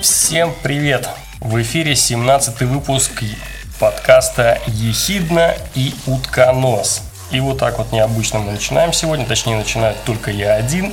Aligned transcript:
Всем 0.00 0.54
привет! 0.62 1.08
В 1.40 1.60
эфире 1.60 1.96
17 1.96 2.60
выпуск 2.60 3.24
подкаста 3.80 4.60
«Ехидна 4.68 5.56
и 5.74 5.92
утконос». 6.06 7.09
И 7.30 7.40
вот 7.40 7.58
так 7.58 7.78
вот 7.78 7.92
необычно 7.92 8.40
мы 8.40 8.52
начинаем 8.52 8.92
сегодня, 8.92 9.26
точнее 9.26 9.56
начинает 9.56 10.02
только 10.04 10.30
я 10.30 10.54
один. 10.54 10.92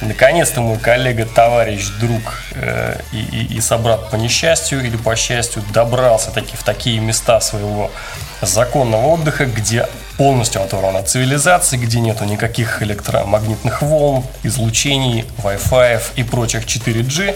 Наконец-то 0.00 0.60
мой 0.60 0.78
коллега, 0.78 1.24
товарищ, 1.26 1.88
друг 2.00 2.42
э, 2.54 3.00
и, 3.12 3.20
и, 3.20 3.56
и 3.56 3.60
собрат 3.60 4.10
по 4.10 4.16
несчастью 4.16 4.84
или 4.84 4.96
по 4.96 5.14
счастью 5.16 5.62
добрался 5.72 6.30
таки 6.30 6.56
в 6.56 6.62
такие 6.62 7.00
места 7.00 7.40
своего 7.40 7.90
законного 8.42 9.06
отдыха, 9.06 9.46
где 9.46 9.88
полностью 10.18 10.62
оторван 10.62 10.96
от 10.96 11.08
цивилизации, 11.08 11.76
где 11.78 12.00
нету 12.00 12.24
никаких 12.24 12.82
электромагнитных 12.82 13.80
волн, 13.82 14.24
излучений, 14.42 15.24
Wi-Fi 15.42 16.00
и 16.16 16.24
прочих 16.24 16.66
4G. 16.66 17.34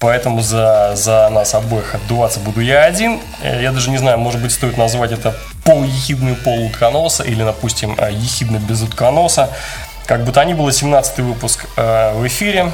Поэтому 0.00 0.40
за, 0.40 0.92
за 0.96 1.28
нас 1.28 1.54
обоих 1.54 1.94
отдуваться 1.94 2.40
буду 2.40 2.60
я 2.62 2.84
один. 2.84 3.20
Э, 3.42 3.62
я 3.62 3.70
даже 3.70 3.90
не 3.90 3.98
знаю, 3.98 4.18
может 4.18 4.40
быть, 4.40 4.50
стоит 4.50 4.78
назвать 4.78 5.12
это 5.12 5.36
полуехидный 5.64 6.34
полутконоса 6.36 7.22
или, 7.22 7.44
допустим, 7.44 7.94
э, 7.98 8.10
ехидно 8.10 8.56
без 8.56 8.80
утконоса. 8.80 9.50
Как 10.06 10.24
бы 10.24 10.32
то 10.32 10.42
ни 10.42 10.54
было, 10.54 10.72
17 10.72 11.18
выпуск 11.18 11.66
э, 11.76 12.14
в 12.14 12.26
эфире. 12.26 12.72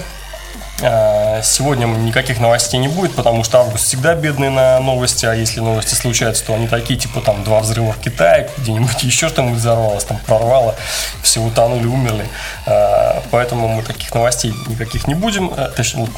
Э, 0.82 1.40
сегодня 1.42 1.86
никаких 1.86 2.38
новостей 2.38 2.78
не 2.78 2.88
будет, 2.88 3.14
потому 3.14 3.44
что 3.44 3.60
август 3.60 3.84
всегда 3.84 4.14
бедный 4.14 4.50
на 4.50 4.78
новости, 4.80 5.24
а 5.24 5.32
если 5.32 5.60
новости 5.60 5.94
случаются, 5.94 6.44
то 6.44 6.54
они 6.54 6.68
такие, 6.68 6.98
типа 6.98 7.22
там 7.22 7.44
два 7.44 7.60
взрыва 7.60 7.92
в 7.92 7.98
Китае, 7.98 8.50
где-нибудь 8.58 9.02
еще 9.02 9.28
что-нибудь 9.28 9.58
взорвалось, 9.58 10.04
там 10.04 10.18
прорвало, 10.26 10.74
все 11.22 11.40
утонули, 11.40 11.86
умерли. 11.86 12.26
Э, 12.66 13.20
поэтому 13.30 13.68
мы 13.68 13.82
таких 13.82 14.14
новостей 14.14 14.52
никаких 14.66 15.06
не 15.06 15.14
будем, 15.14 15.50
э, 15.56 15.70
точнее, 15.74 16.08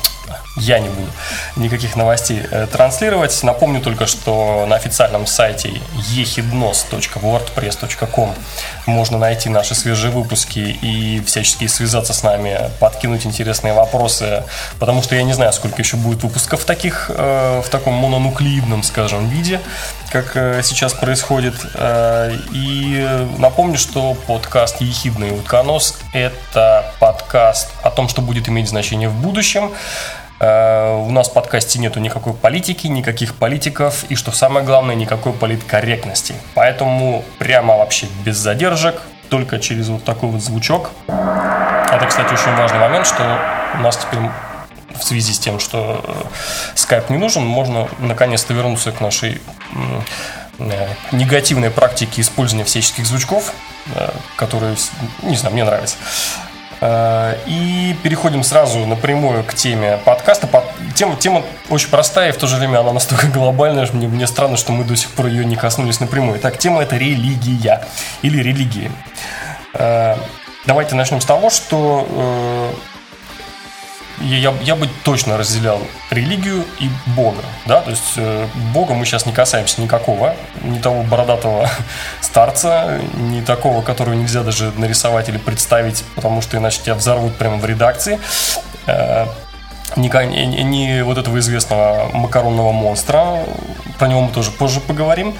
я 0.58 0.78
не 0.78 0.88
буду 0.88 1.08
никаких 1.56 1.96
новостей 1.96 2.42
транслировать. 2.72 3.42
Напомню 3.42 3.80
только, 3.80 4.06
что 4.06 4.66
на 4.66 4.76
официальном 4.76 5.26
сайте 5.26 5.80
ehidnos.wordpress.com 5.96 8.34
можно 8.86 9.18
найти 9.18 9.48
наши 9.48 9.74
свежие 9.74 10.10
выпуски 10.10 10.58
и 10.58 11.22
всячески 11.24 11.66
связаться 11.66 12.12
с 12.12 12.22
нами, 12.22 12.70
подкинуть 12.80 13.26
интересные 13.26 13.74
вопросы, 13.74 14.44
потому 14.78 15.02
что 15.02 15.14
я 15.14 15.22
не 15.22 15.32
знаю, 15.32 15.52
сколько 15.52 15.80
еще 15.80 15.96
будет 15.96 16.22
выпусков 16.22 16.64
таких 16.64 17.10
э, 17.14 17.62
в 17.64 17.68
таком 17.68 17.94
мононуклеидном, 17.94 18.82
скажем, 18.82 19.28
виде, 19.28 19.60
как 20.10 20.36
э, 20.36 20.62
сейчас 20.62 20.94
происходит. 20.94 21.54
Э, 21.74 22.34
и 22.52 23.26
напомню, 23.38 23.78
что 23.78 24.14
подкаст 24.14 24.80
«Ехидный 24.80 25.30
утконос»— 25.30 25.98
это 26.12 26.92
подкаст 26.98 27.70
о 27.82 27.90
том, 27.90 28.08
что 28.08 28.22
будет 28.22 28.48
иметь 28.48 28.68
значение 28.68 29.08
в 29.08 29.14
будущем. 29.14 29.72
У 30.40 31.10
нас 31.10 31.28
в 31.28 31.32
подкасте 31.32 31.80
нету 31.80 31.98
никакой 31.98 32.32
политики, 32.32 32.86
никаких 32.86 33.34
политиков 33.34 34.04
и, 34.08 34.14
что 34.14 34.30
самое 34.30 34.64
главное, 34.64 34.94
никакой 34.94 35.32
политкорректности. 35.32 36.34
Поэтому 36.54 37.24
прямо 37.38 37.76
вообще 37.76 38.06
без 38.24 38.36
задержек, 38.36 39.02
только 39.28 39.58
через 39.58 39.88
вот 39.88 40.04
такой 40.04 40.30
вот 40.30 40.40
звучок. 40.40 40.90
Это, 41.08 42.06
кстати, 42.06 42.32
очень 42.32 42.54
важный 42.54 42.78
момент, 42.78 43.06
что 43.06 43.38
у 43.74 43.82
нас 43.82 43.96
теперь 43.96 44.20
в 44.98 45.04
связи 45.04 45.32
с 45.32 45.38
тем, 45.38 45.58
что 45.60 46.04
Skype 46.74 47.06
э, 47.08 47.12
не 47.12 47.18
нужен, 47.18 47.44
можно 47.44 47.88
наконец-то 47.98 48.54
вернуться 48.54 48.92
к 48.92 49.00
нашей 49.00 49.40
э, 50.58 50.88
негативной 51.12 51.70
практике 51.70 52.20
использования 52.20 52.64
всяческих 52.64 53.06
звучков, 53.06 53.52
э, 53.94 54.10
которые, 54.36 54.76
не 55.22 55.36
знаю, 55.36 55.54
мне 55.54 55.64
нравятся. 55.64 55.96
И 56.80 57.96
переходим 58.02 58.42
сразу 58.42 58.86
напрямую 58.86 59.42
к 59.44 59.54
теме 59.54 59.98
подкаста. 60.04 60.48
Тема, 60.94 61.16
тема 61.16 61.42
очень 61.70 61.88
простая, 61.88 62.28
и 62.28 62.32
в 62.32 62.36
то 62.36 62.46
же 62.46 62.56
время 62.56 62.78
она 62.78 62.92
настолько 62.92 63.26
глобальная, 63.34 63.86
что 63.86 63.96
мне, 63.96 64.06
мне 64.06 64.26
странно, 64.26 64.56
что 64.56 64.72
мы 64.72 64.84
до 64.84 64.96
сих 64.96 65.10
пор 65.10 65.26
ее 65.26 65.44
не 65.44 65.56
коснулись 65.56 66.00
напрямую. 66.00 66.38
Так, 66.38 66.58
тема 66.58 66.82
это 66.82 66.96
религия 66.96 67.84
или 68.22 68.42
религии. 68.42 68.90
Давайте 70.66 70.94
начнем 70.94 71.20
с 71.20 71.24
того, 71.24 71.50
что 71.50 72.70
я, 74.36 74.54
я 74.62 74.76
бы 74.76 74.88
точно 75.04 75.36
разделял 75.36 75.80
религию 76.10 76.64
и 76.80 76.90
Бога. 77.16 77.42
Да? 77.66 77.80
То 77.80 77.90
есть 77.90 78.14
э, 78.16 78.46
Бога 78.72 78.94
мы 78.94 79.04
сейчас 79.04 79.26
не 79.26 79.32
касаемся 79.32 79.80
никакого, 79.80 80.34
ни 80.62 80.78
того 80.78 81.02
бородатого 81.02 81.68
старца, 82.20 83.00
ни 83.14 83.40
такого, 83.40 83.82
которого 83.82 84.14
нельзя 84.14 84.42
даже 84.42 84.72
нарисовать 84.76 85.28
или 85.28 85.38
представить, 85.38 86.04
потому 86.14 86.42
что 86.42 86.56
иначе 86.56 86.80
тебя 86.82 86.94
взорвут 86.94 87.36
прямо 87.36 87.56
в 87.56 87.64
редакции. 87.64 88.18
Э, 88.86 89.26
ни, 89.96 90.08
ни, 90.08 90.62
ни 90.62 91.00
вот 91.02 91.18
этого 91.18 91.38
известного 91.38 92.10
макаронного 92.12 92.72
монстра, 92.72 93.44
про 93.98 94.08
него 94.08 94.20
мы 94.22 94.30
тоже 94.30 94.50
позже 94.50 94.80
поговорим. 94.80 95.34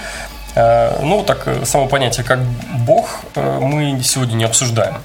Э, 0.58 0.98
ну, 1.00 1.22
так, 1.22 1.46
э, 1.46 1.64
само 1.64 1.86
понятие 1.86 2.26
как 2.26 2.41
Бог 2.80 3.20
э, 3.36 3.58
мы 3.60 4.02
сегодня 4.02 4.34
не 4.34 4.44
обсуждаем. 4.44 4.96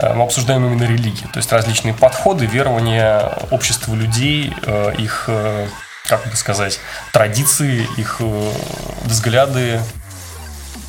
Мы 0.00 0.22
обсуждаем 0.24 0.64
именно 0.66 0.84
религии, 0.84 1.26
то 1.32 1.38
есть 1.38 1.52
различные 1.52 1.92
подходы, 1.92 2.46
верования 2.46 3.32
общества 3.50 3.94
людей, 3.94 4.54
их, 4.96 5.28
как 6.06 6.24
бы 6.24 6.36
сказать, 6.36 6.78
традиции, 7.12 7.86
их 7.96 8.20
взгляды, 9.04 9.80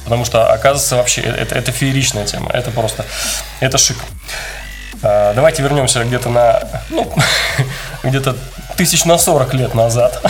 Потому 0.04 0.26
что, 0.26 0.52
оказывается, 0.52 0.96
вообще 0.96 1.22
это, 1.22 1.56
это 1.56 1.72
фееричная 1.72 2.26
тема. 2.26 2.50
Это 2.52 2.72
просто, 2.72 3.06
это 3.60 3.78
шик. 3.78 3.98
Давайте 5.02 5.62
вернемся 5.62 6.04
где-то 6.04 6.30
на, 6.30 6.64
ну, 6.90 7.12
где-то 8.04 8.36
тысяч 8.80 9.04
на 9.04 9.18
40 9.18 9.54
лет 9.56 9.76
назад. 9.76 10.24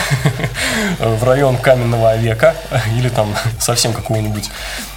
В 0.98 1.22
район 1.22 1.56
каменного 1.56 2.16
века. 2.16 2.56
Или 2.96 3.08
там 3.08 3.32
совсем 3.60 3.92
какого-нибудь. 3.92 4.50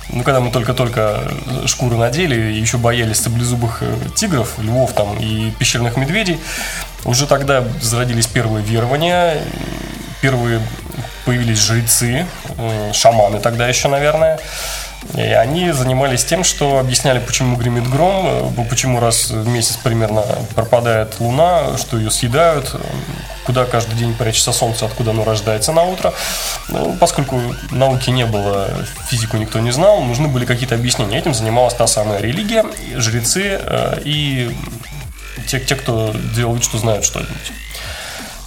Ну, 0.09 0.23
когда 0.23 0.39
мы 0.39 0.49
только-только 0.49 1.21
шкуры 1.67 1.95
надели 1.95 2.51
и 2.51 2.59
еще 2.59 2.77
боялись 2.77 3.19
саблезубых 3.19 3.83
э, 3.83 3.95
тигров, 4.15 4.57
львов 4.57 4.93
там 4.93 5.19
и 5.19 5.51
пещерных 5.51 5.97
медведей, 5.97 6.39
уже 7.05 7.27
тогда 7.27 7.63
зародились 7.79 8.25
первые 8.25 8.65
верования, 8.65 9.37
первые 10.19 10.59
появились 11.25 11.59
жрецы, 11.59 12.25
э, 12.57 12.91
шаманы 12.91 13.39
тогда 13.39 13.67
еще, 13.67 13.87
наверное, 13.87 14.39
и 15.15 15.21
они 15.21 15.71
занимались 15.71 16.25
тем, 16.25 16.43
что 16.43 16.79
объясняли, 16.79 17.19
почему 17.19 17.55
гремит 17.55 17.87
гром, 17.89 18.53
э, 18.57 18.63
почему 18.69 18.99
раз 18.99 19.29
в 19.29 19.47
месяц 19.47 19.75
примерно 19.75 20.23
пропадает 20.55 21.19
луна, 21.19 21.77
что 21.77 21.97
ее 21.97 22.09
съедают, 22.09 22.75
куда 23.45 23.65
каждый 23.65 23.95
день 23.95 24.13
прячется 24.13 24.51
солнце, 24.51 24.85
откуда 24.85 25.11
оно 25.11 25.23
рождается 25.23 25.71
на 25.71 25.83
утро. 25.83 26.13
Ну, 26.69 26.95
поскольку 26.99 27.39
науки 27.71 28.09
не 28.09 28.25
было, 28.25 28.69
физику 29.09 29.37
никто 29.37 29.59
не 29.59 29.71
знал, 29.71 30.01
нужны 30.01 30.27
были 30.27 30.45
какие-то 30.45 30.75
объяснения. 30.75 31.17
Этим 31.17 31.33
занималась 31.33 31.73
та 31.73 31.87
самая 31.87 32.21
религия, 32.21 32.65
жрецы 32.95 33.59
э, 33.61 34.01
и 34.03 34.55
те, 35.47 35.59
те, 35.59 35.75
кто 35.75 36.13
делал 36.35 36.55
вид, 36.55 36.63
что 36.63 36.77
знают 36.77 37.05
что-нибудь. 37.05 37.51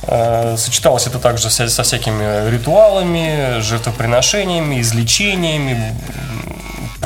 Э, 0.03 0.57
сочеталось 0.57 1.07
это 1.07 1.19
также 1.19 1.51
со 1.51 1.83
всякими 1.83 2.51
ритуалами, 2.51 3.61
жертвоприношениями, 3.61 4.81
излечениями, 4.81 5.95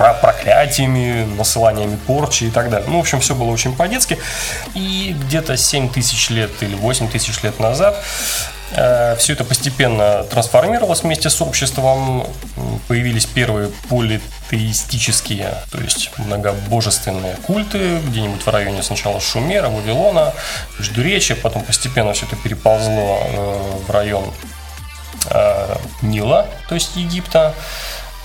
проклятиями, 0.01 1.25
насыланиями 1.37 1.97
порчи 2.07 2.45
и 2.45 2.51
так 2.51 2.71
далее. 2.71 2.89
Ну, 2.89 2.97
в 2.97 3.01
общем, 3.01 3.21
все 3.21 3.35
было 3.35 3.51
очень 3.51 3.75
по-детски. 3.75 4.19
И 4.75 5.15
где-то 5.25 5.57
7 5.57 5.91
тысяч 5.91 6.31
лет 6.31 6.51
или 6.61 6.75
8 6.75 7.09
тысяч 7.09 7.43
лет 7.43 7.59
назад 7.61 7.97
э, 8.73 9.17
все 9.17 9.35
это 9.35 9.45
постепенно 9.45 10.25
трансформировалось 10.25 11.03
вместе 11.03 11.31
с 11.31 11.41
обществом. 11.43 12.27
Появились 12.89 13.27
первые 13.27 13.71
политеистические, 13.89 15.55
то 15.71 15.79
есть 15.79 16.11
многобожественные 16.19 17.37
культы, 17.47 17.99
где-нибудь 17.99 18.45
в 18.45 18.49
районе 18.49 18.83
сначала 18.83 19.21
Шумера, 19.21 19.69
Вавилона, 19.69 20.33
Междуречия, 20.79 21.37
потом 21.37 21.63
постепенно 21.63 22.13
все 22.13 22.27
это 22.27 22.37
переползло 22.37 23.21
э, 23.23 23.79
в 23.87 23.91
район 23.91 24.25
э, 25.31 25.77
Нила, 26.03 26.47
то 26.69 26.75
есть 26.75 26.97
Египта. 26.97 27.55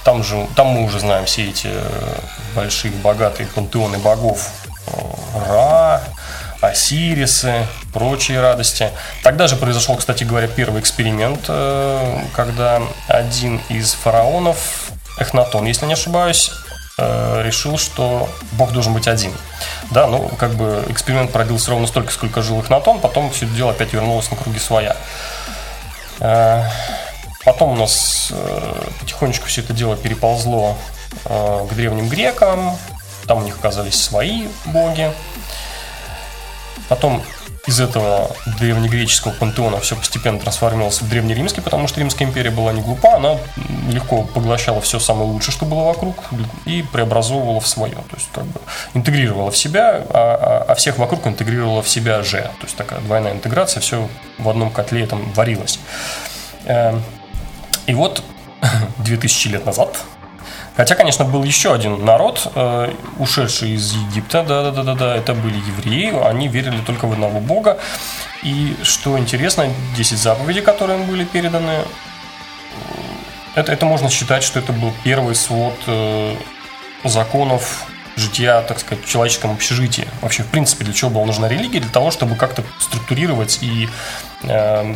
Там, 0.05 0.23
же, 0.23 0.47
там 0.55 0.67
мы 0.67 0.83
уже 0.85 0.99
знаем 0.99 1.25
все 1.25 1.49
эти 1.49 1.65
э, 1.65 2.19
большие 2.55 2.93
богатые 2.93 3.47
пантеоны 3.47 3.97
богов 3.97 4.51
э, 4.85 4.91
Ра, 5.49 6.03
Осирисы, 6.61 7.65
прочие 7.91 8.39
радости. 8.39 8.91
Тогда 9.23 9.47
же 9.47 9.55
произошел, 9.55 9.95
кстати 9.95 10.23
говоря, 10.23 10.47
первый 10.47 10.79
эксперимент, 10.79 11.45
э, 11.47 12.19
когда 12.35 12.83
один 13.07 13.59
из 13.67 13.93
фараонов, 13.93 14.91
Эхнатон, 15.17 15.65
если 15.65 15.87
не 15.87 15.93
ошибаюсь, 15.93 16.51
решил, 16.97 17.77
что 17.77 18.29
Бог 18.53 18.71
должен 18.71 18.93
быть 18.93 19.07
один. 19.07 19.33
Да, 19.91 20.07
ну, 20.07 20.29
как 20.37 20.51
бы 20.51 20.85
эксперимент 20.87 21.31
продлился 21.31 21.71
ровно 21.71 21.87
столько, 21.87 22.13
сколько 22.13 22.41
жил 22.41 22.61
Эхнатон, 22.61 22.99
потом 22.99 23.31
все 23.31 23.45
это 23.45 23.55
дело 23.55 23.71
опять 23.71 23.91
вернулось 23.91 24.31
на 24.31 24.37
круги 24.37 24.59
своя. 24.59 24.95
Э, 27.45 27.51
потом 27.51 27.71
у 27.71 27.75
нас 27.75 28.29
э, 28.31 28.83
потихонечку 28.99 29.47
все 29.47 29.61
это 29.61 29.73
дело 29.73 29.95
переползло 29.95 30.75
к 31.23 31.73
древним 31.75 32.09
грекам, 32.09 32.77
там 33.25 33.37
у 33.39 33.43
них 33.43 33.57
оказались 33.57 34.03
свои 34.03 34.47
боги. 34.65 35.11
Потом 36.89 37.23
из 37.67 37.79
этого 37.79 38.29
древнегреческого 38.59 39.31
пантеона 39.31 39.79
все 39.79 39.95
постепенно 39.95 40.39
трансформировалось 40.39 41.01
в 41.01 41.09
древнеримский, 41.09 41.63
потому 41.63 41.87
что 41.87 41.99
Римская 41.99 42.27
империя 42.27 42.51
была 42.51 42.73
не 42.73 42.81
глупа, 42.81 43.15
она 43.15 43.37
легко 43.89 44.23
поглощала 44.23 44.81
все 44.81 44.99
самое 44.99 45.29
лучшее, 45.29 45.51
что 45.51 45.65
было 45.65 45.83
вокруг, 45.83 46.15
и 46.65 46.83
преобразовывала 46.83 47.59
в 47.59 47.67
свое. 47.67 47.95
То 47.95 48.15
есть 48.15 48.29
как 48.31 48.45
бы 48.45 48.59
интегрировала 48.93 49.49
в 49.49 49.57
себя, 49.57 50.03
а, 50.09 50.13
а, 50.13 50.71
а 50.71 50.75
всех 50.75 50.97
вокруг 50.99 51.25
интегрировала 51.25 51.81
в 51.81 51.89
себя 51.89 52.21
же. 52.21 52.41
То 52.41 52.63
есть 52.63 52.75
такая 52.75 52.99
двойная 52.99 53.33
интеграция, 53.33 53.81
все 53.81 54.07
в 54.37 54.47
одном 54.47 54.69
котле 54.69 55.07
там 55.07 55.31
варилось. 55.33 55.79
И 57.87 57.93
вот 57.93 58.23
2000 58.99 59.47
лет 59.49 59.65
назад 59.65 59.97
Хотя, 60.75 60.95
конечно, 60.95 61.23
был 61.23 61.43
еще 61.43 61.73
один 61.73 62.03
народ, 62.03 62.51
э, 62.53 62.93
ушедший 63.17 63.71
из 63.71 63.93
Египта, 63.93 64.43
да-да-да-да, 64.43 65.15
это 65.15 65.33
были 65.33 65.55
евреи, 65.55 66.11
они 66.27 66.49
верили 66.49 66.79
только 66.85 67.07
в 67.07 67.13
одного 67.13 67.39
бога. 67.39 67.79
И 68.43 68.75
что 68.83 69.17
интересно, 69.17 69.69
10 69.95 70.17
заповедей, 70.17 70.61
которые 70.61 70.99
им 70.99 71.05
были 71.07 71.23
переданы, 71.23 71.85
это, 73.55 73.71
это 73.71 73.85
можно 73.85 74.09
считать, 74.09 74.43
что 74.43 74.59
это 74.59 74.73
был 74.73 74.91
первый 75.05 75.33
свод 75.33 75.75
э, 75.87 76.35
законов 77.05 77.85
жития, 78.17 78.61
так 78.61 78.79
сказать, 78.79 79.05
в 79.05 79.09
человеческом 79.09 79.51
общежитии. 79.51 80.07
Вообще, 80.21 80.43
в 80.43 80.47
принципе, 80.47 80.83
для 80.83 80.93
чего 80.93 81.09
была 81.09 81.25
нужна 81.25 81.47
религия? 81.47 81.79
Для 81.79 81.91
того, 81.91 82.11
чтобы 82.11 82.35
как-то 82.35 82.63
структурировать 82.79 83.59
и 83.61 83.87
э, 84.43 84.95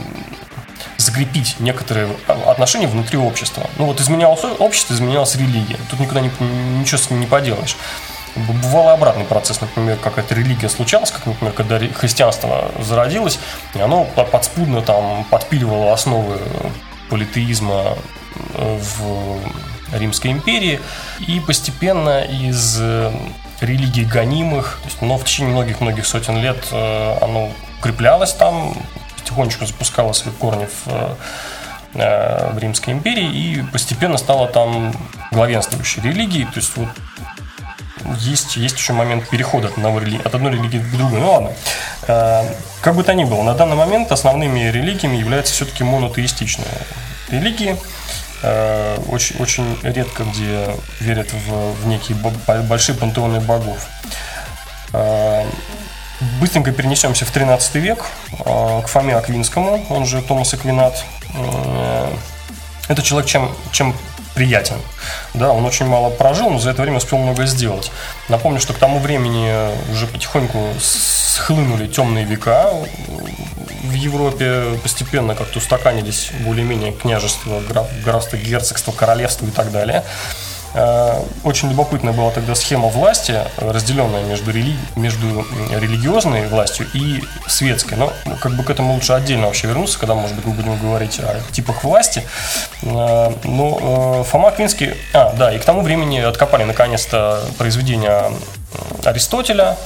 закрепить 0.98 1.56
некоторые 1.60 2.10
отношения 2.28 2.88
внутри 2.88 3.18
общества. 3.18 3.70
Ну 3.78 3.86
вот 3.86 4.00
изменялось 4.02 4.44
общество, 4.60 4.94
изменялась 4.94 5.36
религия. 5.36 5.78
Тут 5.90 6.00
никуда 6.00 6.22
не, 6.22 6.32
ничего 6.80 6.98
с 6.98 7.10
ним 7.10 7.20
не 7.20 7.28
поделаешь. 7.28 7.78
Бывал 8.36 8.90
и 8.90 8.94
обратный 8.94 9.26
процесс, 9.26 9.60
например, 9.60 9.98
какая-то 9.98 10.36
религия 10.36 10.70
случалась, 10.70 11.12
как, 11.12 11.26
например, 11.26 11.54
когда 11.54 11.80
христианство 11.80 12.72
зародилось, 12.80 13.40
и 13.74 13.80
оно 13.82 14.06
подспудно 14.06 14.82
там 14.82 15.26
подпиливало 15.26 15.94
основы 15.94 16.40
политеизма 17.10 17.98
э, 18.54 18.80
в 18.80 19.98
Римской 19.98 20.32
империи, 20.32 20.80
и 21.28 21.40
постепенно 21.40 22.22
из 22.22 22.78
э, 22.80 23.12
религий 23.62 24.06
гонимых, 24.06 24.80
то 24.84 24.90
есть, 24.90 25.02
но 25.02 25.18
в 25.18 25.24
течение 25.26 25.52
многих-многих 25.52 26.06
сотен 26.06 26.38
лет 26.38 26.68
э, 26.72 27.18
оно 27.22 27.52
укреплялось 27.80 28.34
там, 28.34 28.78
потихонечку 29.30 29.66
запускала 29.66 30.14
свои 30.14 30.34
корни 30.34 30.66
в, 30.66 31.18
э, 31.94 32.52
в 32.54 32.58
Римской 32.58 32.94
империи 32.94 33.30
и 33.32 33.64
постепенно 33.72 34.18
стала 34.18 34.48
там 34.48 34.94
главенствующей 35.32 36.02
религией. 36.02 36.46
То 36.46 36.56
есть 36.56 36.76
вот 36.76 36.90
есть, 38.18 38.58
есть 38.58 38.78
еще 38.78 38.94
момент 38.94 39.30
перехода 39.30 39.68
от, 39.68 39.74
одного, 39.74 40.00
от 40.00 40.36
одной 40.36 40.54
религии 40.54 40.80
к 40.80 40.98
другой. 40.98 41.20
Ну 41.20 41.32
ладно. 41.32 41.52
Э, 42.08 42.44
как 42.82 42.96
бы 42.96 43.04
то 43.04 43.14
ни 43.14 43.24
было, 43.24 43.44
на 43.44 43.54
данный 43.54 43.76
момент 43.76 44.12
основными 44.12 44.72
религиями 44.72 45.18
являются 45.18 45.54
все-таки 45.54 45.84
монотеистичные 45.84 46.68
религии. 47.30 47.78
Э, 48.42 48.98
очень, 49.10 49.38
очень 49.40 49.78
редко 49.84 50.24
где 50.24 50.70
верят 51.00 51.32
в, 51.34 51.84
в 51.84 51.88
некие 51.88 52.18
большие 52.64 52.96
пантеоны 52.96 53.40
богов. 53.40 53.88
Быстренько 56.40 56.72
перенесемся 56.72 57.26
в 57.26 57.32
13 57.32 57.76
век 57.76 58.06
э, 58.32 58.82
к 58.84 58.88
Фоме 58.88 59.16
Аквинскому, 59.16 59.86
он 59.90 60.06
же 60.06 60.22
Томас 60.22 60.54
Аквинат. 60.54 61.04
Э, 61.36 62.14
это 62.88 63.02
человек 63.02 63.30
чем, 63.30 63.52
чем 63.72 63.94
приятен. 64.36 64.78
Да, 65.34 65.52
он 65.52 65.66
очень 65.66 65.86
мало 65.86 66.10
прожил, 66.10 66.50
но 66.50 66.60
за 66.60 66.70
это 66.70 66.82
время 66.82 66.98
успел 66.98 67.18
много 67.18 67.46
сделать. 67.46 67.92
Напомню, 68.30 68.62
что 68.62 68.74
к 68.74 68.78
тому 68.78 69.00
времени 69.00 69.54
уже 69.92 70.08
потихоньку 70.08 70.70
схлынули 70.80 71.88
темные 71.88 72.24
века 72.24 72.72
в 73.84 73.94
Европе, 73.94 74.80
постепенно 74.82 75.36
как-то 75.36 75.58
устаканились 75.58 76.32
более-менее 76.46 76.94
княжества, 76.94 77.62
графство, 78.06 78.38
герцогство, 78.38 78.94
королевство 78.94 79.46
и 79.46 79.52
так 79.52 79.72
далее. 79.72 80.06
Э, 80.74 81.24
очень 81.44 81.70
любопытная 81.70 82.14
была 82.14 82.32
тогда 82.32 82.56
схема 82.56 82.88
власти, 82.90 83.40
разделенная 83.58 84.24
между, 84.24 84.52
рели... 84.52 84.76
между 84.96 85.46
религиозной 85.72 86.48
властью 86.48 86.88
и 86.94 87.24
светской. 87.48 87.96
Но 87.96 88.14
ну, 88.26 88.36
как 88.36 88.56
бы 88.56 88.64
к 88.64 88.70
этому 88.70 88.94
лучше 88.94 89.14
отдельно 89.14 89.48
вообще 89.48 89.68
вернуться, 89.68 89.98
когда, 90.00 90.16
может 90.16 90.36
быть, 90.36 90.46
мы 90.46 90.54
будем 90.54 90.78
говорить 90.78 91.20
о 91.20 91.40
типах 91.52 91.84
власти. 91.84 92.24
Э, 92.84 93.34
но 93.44 94.22
э, 94.22 94.30
Фома 94.30 94.52
Квинский... 94.52 94.94
А, 95.14 95.34
да, 95.34 95.52
и 95.54 95.60
к 95.60 95.66
тому 95.66 95.82
времени 95.82 96.20
откопали 96.20 96.64
наконец-то 96.64 97.42
произведения 97.58 98.32
Аристотеля, 99.04 99.78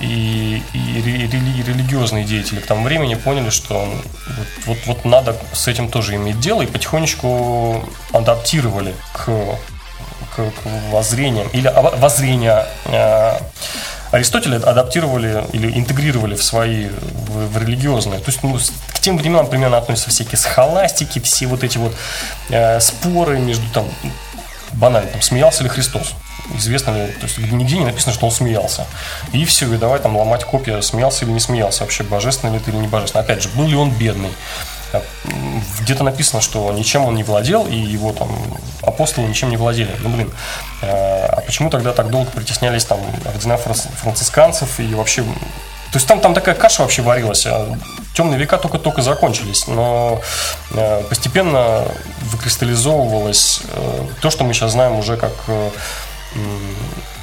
и, 0.00 0.62
и 0.72 1.02
рели, 1.02 1.62
религиозные 1.62 2.24
деятели 2.24 2.60
к 2.60 2.66
тому 2.66 2.84
времени 2.84 3.14
поняли, 3.14 3.50
что 3.50 3.86
вот, 4.36 4.46
вот, 4.64 4.78
вот 4.86 5.04
надо 5.04 5.36
с 5.52 5.68
этим 5.68 5.90
тоже 5.90 6.14
иметь 6.14 6.40
дело, 6.40 6.62
и 6.62 6.66
потихонечку 6.66 7.84
адаптировали 8.12 8.94
к 9.12 9.28
к, 10.36 10.52
воззрениям, 10.90 11.48
или 11.48 11.72
воззрения 11.98 12.66
э, 12.86 13.38
Аристотеля 14.10 14.56
адаптировали 14.56 15.44
или 15.52 15.78
интегрировали 15.78 16.34
в 16.34 16.42
свои, 16.42 16.88
в, 16.88 17.52
в 17.52 17.58
религиозные. 17.58 18.18
То 18.18 18.30
есть 18.30 18.42
ну, 18.42 18.58
к 18.88 19.00
тем 19.00 19.16
временам 19.16 19.46
примерно 19.46 19.78
относятся 19.78 20.10
всякие 20.10 20.38
схоластики, 20.38 21.20
все 21.20 21.46
вот 21.46 21.62
эти 21.62 21.78
вот 21.78 21.94
э, 22.48 22.80
споры 22.80 23.38
между 23.38 23.68
там, 23.72 23.88
банально, 24.72 25.10
там, 25.10 25.22
смеялся 25.22 25.62
ли 25.62 25.68
Христос. 25.68 26.14
Известно 26.56 26.90
ли, 26.90 27.12
то 27.12 27.26
есть 27.26 27.38
нигде 27.38 27.78
не 27.78 27.84
написано, 27.84 28.12
что 28.12 28.26
он 28.26 28.32
смеялся. 28.32 28.84
И 29.32 29.44
все, 29.44 29.72
и 29.72 29.76
давай 29.76 30.00
там 30.00 30.16
ломать 30.16 30.44
копья, 30.44 30.80
смеялся 30.80 31.24
или 31.24 31.30
не 31.30 31.40
смеялся 31.40 31.84
вообще, 31.84 32.02
божественно 32.02 32.52
ли 32.52 32.58
ты 32.58 32.72
или 32.72 32.78
не 32.78 32.88
божественно. 32.88 33.22
Опять 33.22 33.42
же, 33.42 33.48
был 33.50 33.68
ли 33.68 33.76
он 33.76 33.90
бедный? 33.92 34.30
Где-то 35.80 36.04
написано, 36.04 36.40
что 36.40 36.72
ничем 36.72 37.04
он 37.04 37.14
не 37.14 37.22
владел, 37.22 37.66
и 37.66 37.76
его 37.76 38.12
там 38.12 38.28
апостолы 38.82 39.28
ничем 39.28 39.50
не 39.50 39.56
владели. 39.56 39.94
Ну, 40.00 40.08
блин, 40.08 40.32
э, 40.82 41.26
а 41.26 41.40
почему 41.40 41.70
тогда 41.70 41.92
так 41.92 42.10
долго 42.10 42.30
притеснялись 42.30 42.84
там 42.84 43.00
ордена 43.24 43.56
францисканцев 43.56 44.80
и 44.80 44.94
вообще... 44.94 45.22
То 45.22 45.96
есть 45.96 46.06
там, 46.06 46.20
там 46.20 46.34
такая 46.34 46.54
каша 46.54 46.82
вообще 46.82 47.02
варилась, 47.02 47.46
а 47.46 47.76
темные 48.14 48.38
века 48.38 48.58
только-только 48.58 49.02
закончились, 49.02 49.66
но 49.66 50.20
э, 50.72 51.02
постепенно 51.08 51.84
выкристаллизовывалось 52.22 53.62
э, 53.72 54.06
то, 54.20 54.30
что 54.30 54.44
мы 54.44 54.54
сейчас 54.54 54.72
знаем 54.72 54.96
уже 54.96 55.16
как 55.16 55.32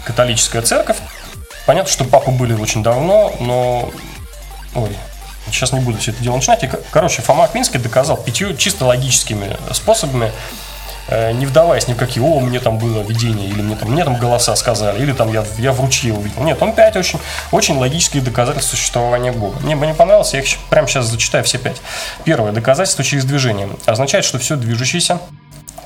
католическая 0.04 0.62
церковь. 0.62 0.98
Понятно, 1.66 1.92
что 1.92 2.04
папы 2.04 2.32
были 2.32 2.54
очень 2.54 2.84
давно, 2.84 3.34
но... 3.40 3.90
Ой, 4.76 4.90
Сейчас 5.52 5.72
не 5.74 5.80
буду 5.80 5.98
все 5.98 6.12
это 6.12 6.24
дело 6.24 6.36
начинать. 6.36 6.64
И, 6.64 6.70
короче, 6.92 7.22
Фома 7.22 7.46
Аквинский 7.46 7.80
доказал 7.80 8.18
пятью 8.18 8.56
чисто 8.56 8.86
логическими 8.86 9.58
способами, 9.72 10.32
э, 11.08 11.32
не 11.32 11.46
вдаваясь 11.46 11.88
ни 11.88 11.94
в 11.94 11.98
какие, 11.98 12.24
о, 12.24 12.40
мне 12.40 12.60
там 12.60 12.78
было 12.78 13.02
видение, 13.02 13.48
или 13.48 13.62
мне 13.62 13.76
там, 13.76 13.92
мне 13.92 14.04
там 14.04 14.18
голоса 14.18 14.56
сказали, 14.56 15.02
или 15.02 15.14
там 15.14 15.32
я, 15.32 15.46
я 15.58 15.72
в 15.72 15.80
ручье 15.80 16.14
увидел. 16.14 16.44
Нет, 16.44 16.62
он 16.62 16.74
пять 16.74 16.96
очень, 16.96 17.20
очень 17.52 17.78
логических 17.78 18.24
доказательств 18.24 18.72
существования 18.72 19.32
Бога. 19.32 19.60
Мне 19.62 19.76
бы 19.76 19.86
не 19.86 19.94
понравилось, 19.94 20.34
я 20.34 20.42
их 20.42 20.58
прямо 20.70 20.88
сейчас 20.88 21.06
зачитаю 21.06 21.44
все 21.44 21.58
пять. 21.58 21.78
Первое. 22.24 22.52
Доказательство 22.52 23.04
через 23.04 23.26
движение. 23.26 23.70
Означает, 23.86 24.26
что 24.26 24.40
все 24.40 24.56
движущееся 24.56 25.20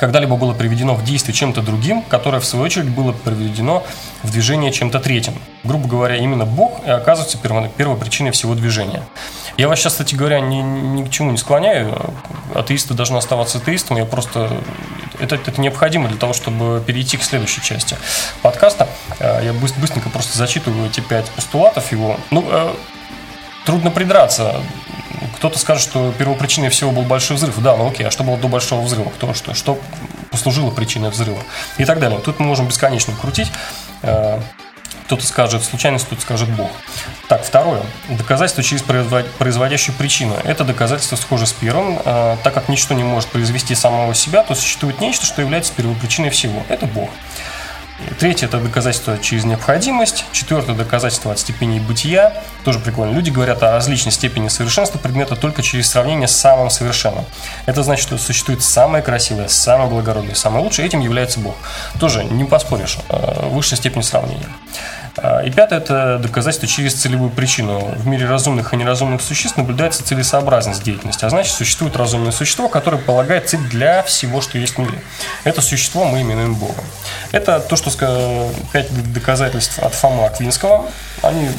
когда-либо 0.02 0.36
было 0.36 0.54
приведено 0.54 0.96
в 0.96 1.04
действие 1.04 1.36
чем-то 1.36 1.62
другим, 1.62 2.02
которое, 2.02 2.40
в 2.40 2.46
свою 2.46 2.66
очередь, 2.66 2.90
было 2.90 3.12
приведено 3.12 3.84
в 4.24 4.32
движение 4.32 4.72
чем-то 4.72 5.00
третьим. 5.00 5.36
Грубо 5.64 5.88
говоря, 5.88 6.16
именно 6.16 6.44
Бог 6.44 6.84
и 6.84 6.90
оказывается 6.90 7.38
первой 7.38 7.96
причиной 7.98 8.32
всего 8.32 8.56
движения. 8.56 9.04
Я 9.58 9.68
вас 9.68 9.78
сейчас, 9.78 9.94
кстати 9.94 10.16
говоря, 10.16 10.40
ни, 10.40 10.56
ни 10.56 11.06
к 11.06 11.12
чему 11.12 11.30
не 11.30 11.38
склоняю. 11.38 12.16
Атеисты 12.56 12.96
должны 12.96 13.18
оставаться 13.18 13.60
атеистом. 13.60 13.96
Я 13.98 14.06
просто... 14.06 14.52
Это, 15.20 15.36
это 15.36 15.62
необходимо 15.62 16.10
для 16.10 16.18
того, 16.18 16.34
чтобы 16.34 16.84
перейти 16.84 17.18
к 17.18 17.24
следующей 17.24 17.62
части 17.62 17.96
подкаста. 18.42 18.90
Э, 19.20 19.42
я 19.44 19.54
быстренько 19.54 20.10
просто 20.10 20.36
зачитываю 20.36 20.88
эти 20.88 21.02
пять 21.02 21.30
постулатов 21.30 21.92
его. 21.92 22.18
Ну, 22.32 22.44
э, 22.50 22.74
трудно 23.66 23.92
придраться. 23.92 24.62
Кто-то 25.36 25.60
скажет, 25.60 25.84
что 25.84 26.14
первопричиной 26.18 26.70
всего 26.70 26.92
был 26.92 27.04
большой 27.04 27.38
взрыв. 27.38 27.60
Да, 27.62 27.76
ну 27.76 27.88
окей, 27.88 28.06
а 28.06 28.12
что 28.12 28.24
было 28.24 28.38
до 28.38 28.48
большого 28.48 28.82
взрыва? 28.82 29.10
Кто, 29.10 29.34
что, 29.34 29.54
что 29.54 29.80
послужило 30.30 30.72
причиной 30.72 31.10
взрыва? 31.10 31.40
И 31.78 31.86
так 31.86 32.00
далее. 32.00 32.20
Тут 32.20 32.40
мы 32.40 32.46
можем 32.46 32.68
бесконечно 32.68 33.14
крутить. 33.20 33.52
Э, 34.04 34.40
кто-то 35.06 35.26
скажет 35.26 35.64
случайность, 35.64 36.06
кто-то 36.06 36.22
скажет 36.22 36.50
Бог. 36.50 36.72
Так, 37.28 37.44
второе. 37.44 37.82
Доказательство 38.08 38.64
через 38.64 38.82
производящую 38.82 39.96
причину. 39.96 40.36
Это 40.46 40.64
доказательство 40.64 41.18
схоже 41.18 41.48
с 41.48 41.52
первым. 41.52 42.00
Э, 42.06 42.38
так 42.44 42.54
как 42.54 42.70
ничто 42.70 42.94
не 42.94 43.04
может 43.04 43.30
произвести 43.30 43.76
самого 43.76 44.14
себя, 44.16 44.44
то 44.44 44.56
существует 44.56 45.02
нечто, 45.02 45.26
что 45.26 45.42
является 45.42 45.74
первопричиной 45.74 46.30
всего. 46.30 46.64
Это 46.70 46.86
Бог. 46.86 47.10
Третье– 48.20 48.46
это 48.48 48.60
доказательство 48.60 49.18
через 49.18 49.46
необходимость. 49.46 50.26
Четвертое– 50.32 50.76
доказательство 50.78 51.32
от 51.32 51.40
степени 51.40 51.80
бытия. 51.80 52.34
Тоже 52.64 52.80
прикольно. 52.80 53.14
Люди 53.14 53.30
говорят 53.30 53.62
о 53.64 53.72
различной 53.72 54.12
степени 54.12 54.48
совершенства 54.48 54.98
предмета 54.98 55.36
только 55.36 55.62
через 55.62 55.90
сравнение 55.90 56.28
с 56.28 56.36
самым 56.36 56.70
совершенным. 56.70 57.26
Это 57.66 57.84
значит, 57.84 58.04
что 58.04 58.18
существует 58.18 58.64
самое 58.64 59.04
красивое, 59.04 59.48
самое 59.48 59.90
благородное, 59.90 60.36
самое 60.36 60.64
лучшее. 60.64 60.88
Этим 60.88 61.00
является 61.00 61.40
Бог. 61.40 61.56
Тоже 62.00 62.24
не 62.24 62.44
поспоришь. 62.44 62.98
Э, 63.10 63.48
высшая 63.48 63.76
степень 63.76 64.04
сравнения. 64.04 64.50
А, 65.18 65.42
и 65.42 65.52
пятое– 65.52 65.80
это 65.82 66.20
доказательство 66.20 66.68
через 66.68 66.94
целевую 66.94 67.32
причину. 67.32 67.80
В 67.80 68.08
мире 68.08 68.28
разумных 68.28 68.74
и 68.74 68.78
неразумных 68.78 69.22
существ 69.22 69.58
наблюдается 69.58 70.04
целесообразность 70.04 70.84
деятельности, 70.84 71.26
а 71.26 71.30
значит, 71.30 71.54
существует 71.54 71.96
разумное 71.96 72.32
существо, 72.32 72.70
которое 72.70 72.98
полагает 72.98 73.50
цель 73.50 73.62
для 73.62 74.04
всего, 74.04 74.42
что 74.42 74.58
есть 74.58 74.76
в 74.76 74.78
мире. 74.78 75.00
Это 75.44 75.62
существо 75.62 76.06
мы 76.06 76.22
именуем 76.22 76.56
Богом. 76.56 76.84
Это 77.32 77.60
то, 77.60 77.76
что 77.76 78.52
пять 78.72 79.14
доказательств 79.14 79.80
от 79.80 79.94
Фома 79.94 80.26
Аквинского. 80.26 80.86
Они 81.22 81.50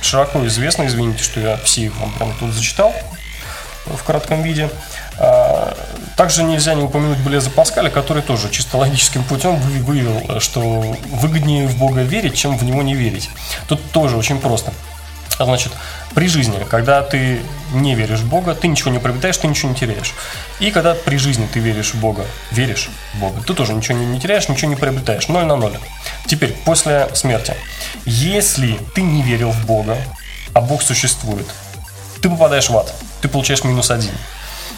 широко 0.00 0.46
известны, 0.46 0.86
извините, 0.86 1.22
что 1.22 1.40
я 1.40 1.56
все 1.56 1.82
их 1.82 1.96
вам 1.96 2.12
прямо 2.12 2.32
тут 2.38 2.52
зачитал 2.52 2.94
в 3.96 4.02
кратком 4.04 4.42
виде. 4.42 4.70
А, 5.18 5.76
также 6.16 6.42
нельзя 6.42 6.74
не 6.74 6.82
упомянуть 6.82 7.18
Блеза 7.18 7.50
Паскаля, 7.50 7.90
который 7.90 8.22
тоже 8.22 8.50
чисто 8.50 8.76
логическим 8.76 9.24
путем 9.24 9.56
выявил, 9.56 10.40
что 10.40 10.60
выгоднее 11.10 11.66
в 11.66 11.76
Бога 11.76 12.02
верить, 12.02 12.34
чем 12.34 12.56
в 12.56 12.64
него 12.64 12.82
не 12.82 12.94
верить. 12.94 13.30
Тут 13.68 13.90
тоже 13.90 14.16
очень 14.16 14.40
просто. 14.40 14.72
Значит, 15.38 15.72
при 16.14 16.26
жизни, 16.26 16.58
когда 16.68 17.02
ты 17.02 17.40
не 17.72 17.94
веришь 17.94 18.20
в 18.20 18.28
Бога, 18.28 18.54
ты 18.54 18.66
ничего 18.66 18.90
не 18.90 18.98
приобретаешь, 18.98 19.36
ты 19.36 19.46
ничего 19.46 19.70
не 19.70 19.76
теряешь. 19.76 20.14
И 20.58 20.70
когда 20.70 20.94
при 20.94 21.16
жизни 21.16 21.46
ты 21.52 21.60
веришь 21.60 21.94
в 21.94 22.00
Бога, 22.00 22.24
веришь 22.50 22.90
в 23.14 23.18
Бога, 23.20 23.40
ты 23.46 23.54
тоже 23.54 23.72
ничего 23.72 23.98
не, 23.98 24.20
теряешь, 24.20 24.48
ничего 24.48 24.68
не 24.68 24.76
приобретаешь. 24.76 25.28
Ноль 25.28 25.44
на 25.44 25.56
ноль. 25.56 25.78
Теперь, 26.26 26.52
после 26.64 27.08
смерти. 27.14 27.54
Если 28.04 28.78
ты 28.94 29.02
не 29.02 29.22
верил 29.22 29.52
в 29.52 29.64
Бога, 29.64 29.96
а 30.54 30.60
Бог 30.60 30.82
существует, 30.82 31.46
ты 32.20 32.28
попадаешь 32.28 32.68
в 32.68 32.76
ад. 32.76 32.92
Ты 33.20 33.28
получаешь 33.28 33.64
минус 33.64 33.90
один. 33.90 34.12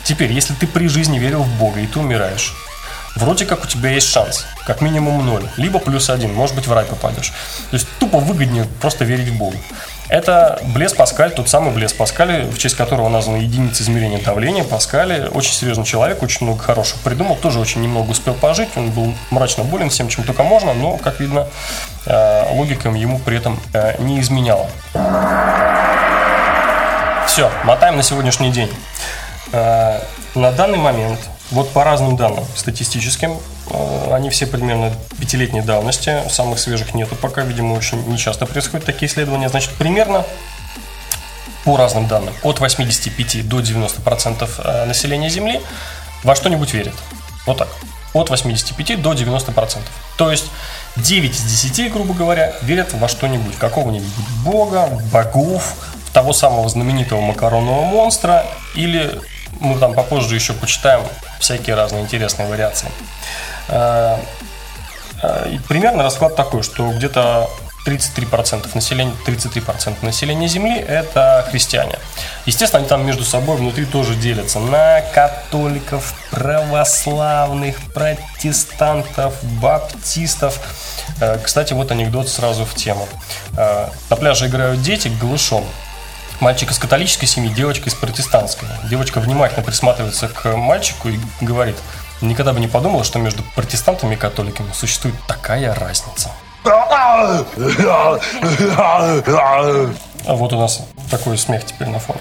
Теперь, 0.05 0.33
если 0.33 0.55
ты 0.55 0.67
при 0.67 0.89
жизни 0.89 1.19
верил 1.19 1.43
в 1.43 1.59
Бога 1.59 1.81
и 1.81 1.87
ты 1.87 1.99
умираешь, 1.99 2.55
вроде 3.17 3.45
как 3.45 3.65
у 3.65 3.67
тебя 3.67 3.91
есть 3.91 4.09
шанс, 4.09 4.47
как 4.67 4.81
минимум 4.81 5.25
ноль, 5.25 5.49
либо 5.57 5.79
плюс 5.79 6.11
один, 6.11 6.33
может 6.35 6.57
быть 6.57 6.67
в 6.67 6.73
рай 6.73 6.85
попадешь. 6.85 7.33
То 7.71 7.77
есть 7.77 7.87
тупо 7.99 8.19
выгоднее 8.19 8.67
просто 8.81 9.05
верить 9.05 9.29
в 9.29 9.37
Бога. 9.37 9.57
Это 10.09 10.61
Блес 10.75 10.93
Паскаль, 10.93 11.31
тот 11.31 11.49
самый 11.49 11.73
Блес 11.73 11.93
Паскаль, 11.93 12.43
в 12.45 12.59
честь 12.59 12.75
которого 12.77 13.09
названа 13.09 13.37
единица 13.37 13.85
измерения 13.85 14.21
давления. 14.21 14.65
Паскаль 14.65 15.29
очень 15.29 15.53
серьезный 15.53 15.85
человек, 15.85 16.23
очень 16.25 16.47
много 16.47 16.61
хорошего 16.61 16.99
придумал, 17.05 17.37
тоже 17.37 17.61
очень 17.61 17.81
немного 17.81 18.11
успел 18.11 18.35
пожить, 18.35 18.71
он 18.75 18.91
был 18.91 19.15
мрачно 19.31 19.63
болен 19.63 19.89
всем, 19.89 20.09
чем 20.09 20.25
только 20.25 20.43
можно, 20.43 20.75
но, 20.75 20.97
как 20.97 21.21
видно, 21.21 21.47
э, 22.07 22.55
логика 22.55 22.89
ему 22.89 23.21
при 23.21 23.37
этом 23.37 23.61
э, 23.73 24.03
не 24.03 24.21
изменяла. 24.21 24.69
Все, 27.31 27.49
мотаем 27.63 27.97
на 27.97 28.03
сегодняшний 28.03 28.51
день. 28.51 28.69
Э, 29.53 30.01
на 30.35 30.51
данный 30.51 30.79
момент, 30.79 31.21
вот 31.53 31.71
по 31.71 31.85
разным 31.85 32.17
данным 32.17 32.45
статистическим, 32.57 33.39
э, 33.71 34.13
они 34.13 34.31
все 34.31 34.49
примерно 34.49 34.93
пятилетней 35.17 35.63
давности, 35.63 36.29
самых 36.29 36.59
свежих 36.59 36.93
нету 36.93 37.15
пока, 37.15 37.43
видимо, 37.43 37.75
очень 37.75 38.05
нечасто 38.09 38.47
происходят 38.47 38.85
такие 38.85 39.09
исследования. 39.09 39.49
Значит, 39.49 39.71
примерно 39.75 40.27
по 41.65 41.77
разным 41.77 42.09
данным, 42.09 42.35
от 42.43 42.59
85 42.59 43.49
до 43.49 43.61
90% 43.61 44.51
э, 44.65 44.85
населения 44.87 45.29
Земли 45.29 45.61
во 46.25 46.35
что-нибудь 46.35 46.75
верит. 46.75 46.95
Вот 47.47 47.59
так. 47.59 47.69
От 48.13 48.29
85 48.29 49.01
до 49.01 49.13
90%. 49.13 49.79
То 50.17 50.33
есть 50.33 50.47
9 50.97 51.31
из 51.31 51.43
10, 51.45 51.93
грубо 51.93 52.13
говоря, 52.13 52.55
верят 52.63 52.93
во 52.95 53.07
что-нибудь. 53.07 53.57
Какого-нибудь 53.57 54.11
бога, 54.45 54.89
богов, 55.13 55.77
того 56.13 56.33
самого 56.33 56.69
знаменитого 56.69 57.21
макаронного 57.21 57.85
монстра 57.85 58.45
или 58.75 59.21
мы 59.61 59.79
там 59.79 59.95
попозже 59.95 60.35
еще 60.35 60.53
почитаем 60.53 61.03
всякие 61.39 61.77
разные 61.77 62.03
интересные 62.03 62.49
вариации. 62.49 62.89
Э, 63.69 64.17
э, 65.23 65.57
примерно 65.69 66.03
расклад 66.03 66.37
такой, 66.37 66.63
что 66.63 66.91
где-то 66.91 67.49
33% 67.87 68.75
населения, 68.75 69.15
33% 69.27 69.97
населения 70.03 70.49
Земли– 70.49 70.79
это 70.89 71.47
христиане. 71.51 71.99
Естественно, 72.45 72.81
они 72.81 72.89
там 72.89 73.07
между 73.07 73.25
собой 73.25 73.57
внутри 73.57 73.87
тоже 73.87 74.15
делятся 74.15 74.61
на 74.61 75.01
католиков, 75.15 76.15
православных, 76.31 77.77
протестантов, 77.95 79.35
баптистов. 79.61 80.61
Э, 81.21 81.39
кстати, 81.43 81.73
вот 81.73 81.91
анекдот 81.91 82.29
сразу 82.29 82.65
в 82.65 82.75
тему. 82.75 83.09
На 83.57 84.17
пляже 84.17 84.47
играют 84.47 84.83
дети 84.83 85.09
голышом. 85.21 85.65
Мальчик 86.41 86.71
из 86.71 86.79
католической 86.79 87.27
семьи, 87.27 87.53
девочка 87.53 87.91
из 87.91 87.95
протестантской. 87.95 88.67
Девочка 88.89 89.21
внимательно 89.21 89.63
присматривается 89.63 90.27
к 90.29 90.57
мальчику 90.57 91.11
и 91.11 91.21
говорит, 91.43 91.77
никогда 92.23 92.55
бы 92.55 92.61
не 92.61 92.69
подумала, 92.69 93.05
что 93.05 93.19
между 93.19 93.43
протестантами 93.55 94.15
и 94.15 94.17
католиками 94.17 94.73
существует 94.73 95.17
такая 95.29 95.75
разница. 95.75 96.31
А 100.27 100.35
вот 100.35 100.53
у 100.55 100.59
нас 100.59 100.83
такой 101.11 101.37
смех 101.37 101.65
теперь 101.67 101.89
на 101.89 101.99
фоне. 101.99 102.21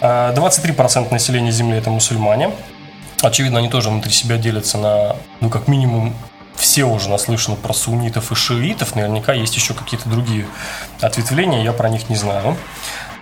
23% 0.00 1.08
а, 1.08 1.12
населения 1.12 1.50
Земли 1.50 1.78
это 1.78 1.88
мусульмане. 1.88 2.52
Очевидно, 3.22 3.58
они 3.58 3.70
тоже 3.70 3.88
внутри 3.88 4.12
себя 4.12 4.36
делятся 4.36 4.76
на, 4.76 5.16
ну, 5.40 5.48
как 5.48 5.66
минимум, 5.66 6.14
все 6.56 6.84
уже 6.84 7.08
наслышаны 7.08 7.56
про 7.56 7.72
суннитов 7.72 8.32
и 8.32 8.34
шиитов. 8.34 8.94
Наверняка 8.94 9.32
есть 9.32 9.56
еще 9.56 9.72
какие-то 9.72 10.10
другие 10.10 10.46
ответвления, 11.00 11.62
я 11.62 11.72
про 11.72 11.88
них 11.88 12.10
не 12.10 12.16
знаю. 12.16 12.56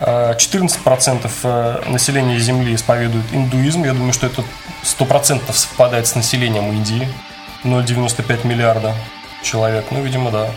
14% 0.01 1.31
э, 1.43 1.83
населения 1.91 2.39
Земли 2.39 2.75
исповедует 2.75 3.25
индуизм. 3.33 3.85
Я 3.85 3.93
думаю, 3.93 4.13
что 4.13 4.27
это 4.27 4.45
100% 4.85 5.53
совпадает 5.53 6.07
с 6.07 6.15
населением 6.15 6.71
Индии. 6.73 7.09
0,95 7.65 8.47
миллиарда 8.47 8.95
человек. 9.43 9.87
Ну, 9.91 10.03
видимо, 10.03 10.31
да. 10.31 10.51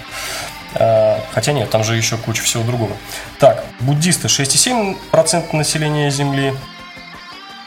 Э, 0.75 1.19
хотя 1.31 1.53
нет, 1.53 1.69
там 1.71 1.83
же 1.83 1.95
еще 1.95 2.17
куча 2.17 2.43
всего 2.43 2.63
другого. 2.63 2.95
Так, 3.39 3.63
буддисты 3.79 4.27
6,7% 4.27 5.55
населения 5.55 6.12
Земли. 6.12 6.53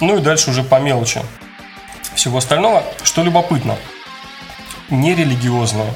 Ну 0.01 0.19
и 0.19 0.21
дальше 0.21 0.51
уже 0.51 0.63
по 0.63 0.79
мелочи 0.79 1.23
всего 2.15 2.39
остального. 2.39 2.85
Что 3.03 3.25
любопытно, 3.25 3.77
нерелигиозные 4.91 5.93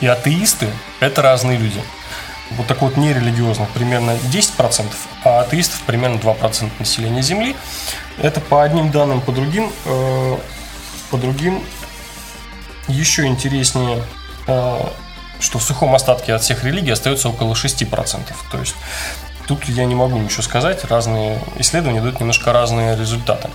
и 0.00 0.06
атеисты– 0.06 0.68
это 1.00 1.20
разные 1.20 1.58
люди– 1.58 1.82
вот 2.52 2.66
так 2.66 2.82
вот 2.82 2.96
нерелигиозных 2.96 3.68
примерно 3.70 4.12
10%, 4.12 4.84
а 5.24 5.40
атеистов 5.40 5.80
примерно 5.82 6.16
2% 6.16 6.70
населения 6.78 7.22
Земли. 7.22 7.56
Это 8.18 8.40
по 8.40 8.62
одним 8.62 8.90
данным, 8.90 9.20
по 9.20 9.32
другим, 9.32 9.72
э, 9.84 10.36
по 11.10 11.16
другим 11.16 11.62
еще 12.88 13.26
интереснее, 13.26 14.02
э, 14.46 14.80
что 15.38 15.58
в 15.58 15.62
сухом 15.62 15.94
остатке 15.94 16.34
от 16.34 16.42
всех 16.42 16.64
религий 16.64 16.90
остается 16.90 17.28
около 17.28 17.54
6%. 17.54 18.34
То 18.50 18.58
есть 18.58 18.74
тут 19.46 19.64
я 19.68 19.84
не 19.84 19.94
могу 19.94 20.18
ничего 20.18 20.42
сказать, 20.42 20.84
разные 20.84 21.40
исследования 21.56 22.00
дают 22.00 22.20
немножко 22.20 22.52
разные 22.52 22.96
результаты. 22.96 23.48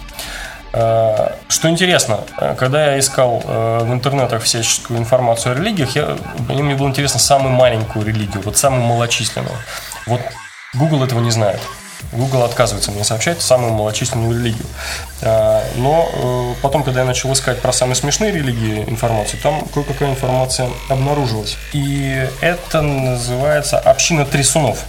Э, 0.78 1.30
что 1.48 1.70
интересно, 1.70 2.20
э, 2.38 2.54
когда 2.58 2.92
я 2.92 3.00
искал 3.00 3.42
э, 3.46 3.80
в 3.84 3.94
интернетах 3.94 4.44
всяческую 4.44 5.00
информацию 5.00 5.54
о 5.54 5.56
религиях, 5.56 5.96
я, 5.96 6.18
мне 6.50 6.76
было 6.76 6.90
интересно 6.90 7.18
самую 7.18 7.54
маленькую 7.54 8.06
религию, 8.06 8.42
вот 8.44 8.58
самую 8.58 8.84
малочисленную. 8.84 9.56
Вот 10.06 10.20
Google 10.74 11.06
этого 11.06 11.22
не 11.22 11.32
знает. 11.32 11.62
Google 12.12 12.44
отказывается 12.44 12.92
мне 12.92 13.06
сообщать 13.06 13.42
самую 13.42 13.72
малочисленную 13.74 14.38
религию. 14.38 14.66
Но 15.78 16.56
потом, 16.62 16.84
когда 16.84 17.00
я 17.00 17.06
начал 17.06 17.34
искать 17.34 17.62
про 17.62 17.74
самые 17.74 17.96
смешные 17.96 18.32
религии 18.32 18.84
информацию, 18.88 19.40
там 19.42 19.66
кое-какая 19.74 20.12
информация 20.12 20.70
обнаружилась. 20.88 21.58
И 21.74 22.28
это 22.42 22.82
называется 22.82 23.80
община 23.80 24.26
трясунов. 24.26 24.84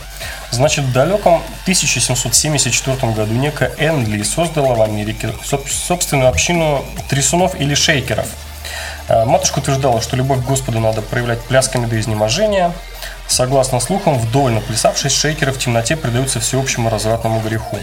Значит, 0.57 0.87
в 0.87 0.93
далеком 0.93 1.43
1774 1.65 3.13
году 3.13 3.35
некая 3.35 3.73
Энли 3.77 4.23
создала 4.23 4.75
в 4.75 4.81
Америке 4.81 5.31
собственную 5.45 6.31
общину 6.31 6.83
трясунов 7.11 7.61
или 7.61 7.75
шейкеров. 7.75 8.27
Э, 9.09 9.27
матушка 9.27 9.59
утверждала, 9.59 10.01
что 10.01 10.17
любовь 10.17 10.41
к 10.41 10.47
Господу 10.47 10.81
надо 10.81 11.03
проявлять 11.03 11.43
плясками 11.43 11.85
до 11.85 12.01
изнеможения. 12.01 12.73
Согласно 13.27 13.81
слухам, 13.81 14.19
вдоль 14.19 14.53
наплясавшись, 14.53 15.13
шейкеры 15.13 15.53
в 15.53 15.59
темноте 15.59 15.95
предаются 15.95 16.41
всеобщему 16.41 16.89
развратному 16.89 17.41
греху. 17.41 17.79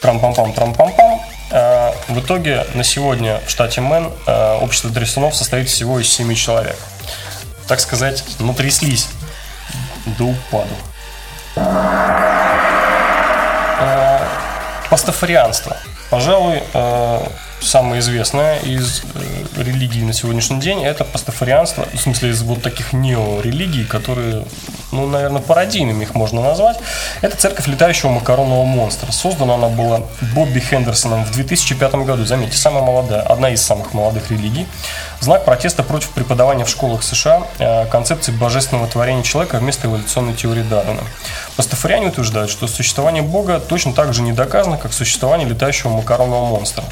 Трам-пам-пам, 0.00 0.54
трам-пам-пам. 0.54 1.20
Э, 1.50 1.92
в 2.08 2.18
итоге 2.18 2.64
на 2.72 2.82
сегодня 2.82 3.42
в 3.46 3.50
штате 3.50 3.82
Мэн 3.82 4.10
э, 4.26 4.58
общество 4.62 4.90
трясунов 4.90 5.36
состоит 5.36 5.68
всего 5.68 6.00
из 6.00 6.08
7 6.08 6.34
человек. 6.34 6.78
Так 7.68 7.78
сказать, 7.78 8.24
натряслись 8.38 9.06
до 10.18 10.24
упаду. 10.24 10.74
Пастафарианство. 14.90 15.76
Пожалуй, 16.10 16.62
э, 16.74 17.20
самая 17.60 18.00
известная 18.00 18.58
из 18.58 19.02
э, 19.14 19.62
религий 19.62 20.02
на 20.02 20.12
сегодняшний 20.12 20.60
день 20.60 20.84
это 20.84 21.04
пастафарианство, 21.04 21.86
в 21.92 21.98
смысле 21.98 22.30
из 22.30 22.42
вот 22.42 22.62
таких 22.62 22.92
неорелигий, 22.92 23.84
которые, 23.84 24.44
ну, 24.92 25.06
наверное, 25.06 25.40
пародийными 25.40 26.02
их 26.02 26.14
можно 26.14 26.42
назвать. 26.42 26.78
Это 27.20 27.36
церковь 27.36 27.66
летающего 27.66 28.10
макаронного 28.10 28.64
монстра. 28.64 29.12
Создана 29.12 29.54
она 29.54 29.68
была 29.68 30.02
Бобби 30.34 30.58
Хендерсоном 30.58 31.24
в 31.24 31.32
2005 31.32 31.94
году. 32.06 32.24
Заметьте, 32.24 32.56
самая 32.56 32.82
молодая, 32.82 33.22
одна 33.22 33.50
из 33.50 33.62
самых 33.62 33.94
молодых 33.94 34.30
религий. 34.30 34.66
Знак 35.20 35.44
протеста 35.44 35.82
против 35.82 36.10
преподавания 36.10 36.64
в 36.64 36.68
школах 36.68 37.02
США 37.02 37.42
э, 37.58 37.86
концепции 37.86 38.32
божественного 38.32 38.88
творения 38.88 39.22
человека 39.22 39.58
вместо 39.58 39.86
эволюционной 39.86 40.34
теории 40.34 40.62
Дарвина. 40.62 41.02
Пастафариане 41.60 42.06
утверждают, 42.06 42.50
что 42.50 42.66
существование 42.66 43.22
Бога 43.22 43.60
точно 43.60 43.92
так 43.92 44.14
же 44.14 44.22
не 44.22 44.32
доказано, 44.32 44.78
как 44.78 44.94
существование 44.94 45.46
летающего 45.46 45.90
макаронного 45.90 46.46
монстра. 46.46 46.82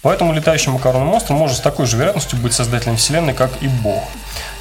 Поэтому 0.00 0.32
летающий 0.32 0.72
макаронный 0.72 1.04
монстр 1.04 1.34
может 1.34 1.58
с 1.58 1.60
такой 1.60 1.84
же 1.84 1.98
вероятностью 1.98 2.38
быть 2.38 2.54
создателем 2.54 2.96
Вселенной, 2.96 3.34
как 3.34 3.50
и 3.60 3.68
Бог. 3.68 4.02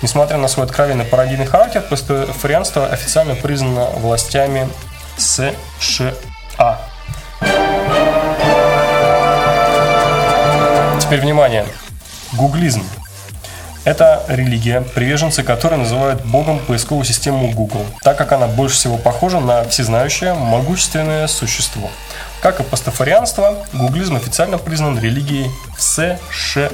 Несмотря 0.01 0.35
на 0.35 0.49
свой 0.49 0.65
откровенный 0.65 1.05
пародийный 1.05 1.45
характер, 1.45 1.81
пастафарианство 1.89 2.87
официально 2.87 3.35
признано 3.35 3.85
властями 3.85 4.67
США. 5.17 6.11
Теперь 10.99 11.21
внимание. 11.21 11.65
Гуглизм. 12.33 12.83
Это 13.85 14.23
религия, 14.29 14.79
приверженцы 14.79 15.43
которой 15.43 15.75
называют 15.75 16.23
богом 16.23 16.59
поисковую 16.59 17.03
систему 17.03 17.51
Google, 17.51 17.85
так 18.01 18.17
как 18.17 18.31
она 18.31 18.47
больше 18.47 18.75
всего 18.75 18.97
похожа 18.97 19.41
на 19.41 19.63
всезнающее, 19.65 20.33
могущественное 20.33 21.27
существо. 21.27 21.89
Как 22.41 22.61
и 22.61 22.63
пастафарианство, 22.63 23.57
гуглизм 23.73 24.15
официально 24.15 24.57
признан 24.57 24.97
религией 24.99 25.51
в 25.75 25.81
США. 25.81 26.69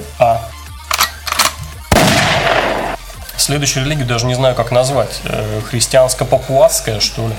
Следующую 3.38 3.86
религию 3.86 4.06
даже 4.06 4.28
не 4.28 4.36
знаю, 4.36 4.54
как 4.54 4.70
назвать. 4.70 5.22
Э, 5.24 5.62
христианско-папуасская, 5.68 7.00
что 7.00 7.28
ли. 7.28 7.34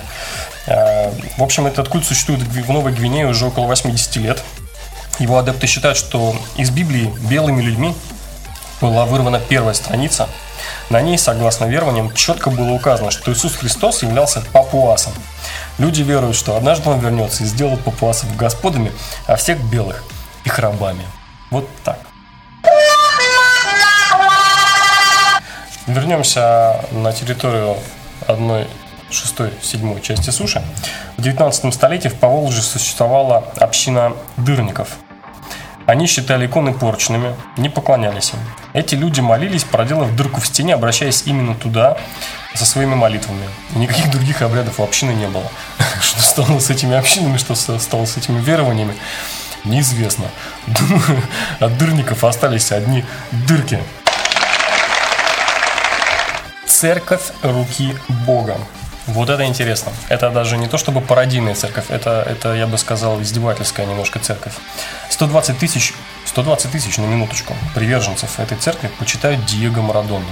Э, 0.67 1.12
в 1.37 1.43
общем, 1.45 1.67
этот 1.69 1.89
культ 1.89 2.05
существует 2.05 2.41
в 2.41 2.71
Новой 2.73 2.93
Гвинее 2.93 3.29
уже 3.29 3.47
около 3.47 3.67
80 3.67 4.17
лет. 4.17 4.43
Его 5.21 5.39
адепты 5.39 5.69
считают, 5.69 5.97
что 5.97 6.35
из 6.57 6.71
Библии 6.71 7.12
белыми 7.29 7.62
людьми 7.62 7.95
была 8.80 9.04
вырвана 9.04 9.40
первая 9.40 9.75
страница. 9.75 10.28
На 10.88 11.00
ней, 11.00 11.18
согласно 11.18 11.66
верованиям, 11.66 12.12
четко 12.14 12.50
было 12.50 12.72
указано, 12.72 13.10
что 13.10 13.32
Иисус 13.32 13.54
Христос 13.54 14.02
являлся 14.02 14.42
папуасом. 14.52 15.12
Люди 15.78 16.02
веруют, 16.02 16.37
что 16.37 16.56
однажды 16.56 16.90
он 16.90 17.00
вернется 17.00 17.44
и 17.44 17.46
сделает 17.46 17.82
папуасов 17.84 18.37
господами, 18.37 18.92
а 19.26 19.37
всех 19.37 19.60
белых 19.70 20.04
их 20.44 20.58
рабами. 20.58 21.04
Вот 21.50 21.68
так. 21.84 21.99
Вернемся 25.87 26.84
на 26.92 27.12
территорию 27.12 27.76
одной 28.26 28.66
шестой, 29.10 29.52
седьмой 29.62 30.00
части 30.00 30.30
суши. 30.30 30.62
В 31.16 31.22
19 31.22 31.75
столетии 31.75 32.08
в 32.08 32.14
Поволжье 32.14 32.62
существовала 32.62 33.44
община 33.58 34.12
дырников– 34.37 34.88
они 35.90 36.06
считали 36.06 36.46
иконы 36.46 36.72
порченными, 36.72 37.34
не 37.56 37.68
поклонялись 37.68 38.32
им. 38.32 38.38
Эти 38.73 38.95
люди 38.95 39.21
молились, 39.21 39.65
проделав 39.65 40.15
дырку 40.15 40.41
в 40.41 40.47
стене, 40.47 40.75
обращаясь 40.75 41.25
именно 41.27 41.55
туда 41.55 41.99
со 42.55 42.65
своими 42.65 42.95
молитвами. 42.95 43.49
И 43.75 43.79
никаких 43.79 44.11
других 44.11 44.43
обрядов 44.43 44.79
у 44.79 44.85
общины 44.85 45.11
не 45.11 45.27
было. 45.27 45.50
Что 46.00 46.21
стало 46.21 46.59
с 46.61 46.71
этими 46.71 46.97
общинами, 46.97 47.37
что 47.37 47.55
стало 47.55 48.05
с 48.07 48.17
этими 48.17 48.41
верованиями, 48.41 48.95
неизвестно. 49.65 50.27
Думаю, 50.67 51.23
от 51.61 51.77
дырников 51.79 52.25
остались 52.25 52.71
одни 52.73 53.05
дырки. 53.33 53.81
Церковь 56.67 57.33
руки 57.43 57.97
Бога. 58.27 58.57
Вот 59.07 59.29
это 59.29 59.45
интересно. 59.45 59.93
Это 60.09 60.31
даже 60.31 60.57
не 60.57 60.69
то 60.69 60.79
чтобы 60.79 61.00
пародийная 61.00 61.55
церковь, 61.55 61.87
это, 61.89 62.25
это 62.29 62.55
я 62.55 62.67
бы 62.67 62.79
сказал, 62.79 63.21
издевательская 63.21 63.85
немножко 63.85 64.21
церковь. 64.21 64.53
120 65.09 65.59
тысяч, 65.59 65.95
120 66.30 66.71
тысяч 66.71 66.97
на 66.99 67.06
минуточку 67.06 67.54
приверженцев 67.75 68.38
этой 68.38 68.56
церкви 68.56 68.88
почитают 68.99 69.45
Диего 69.47 69.82
Марадону. 69.82 70.25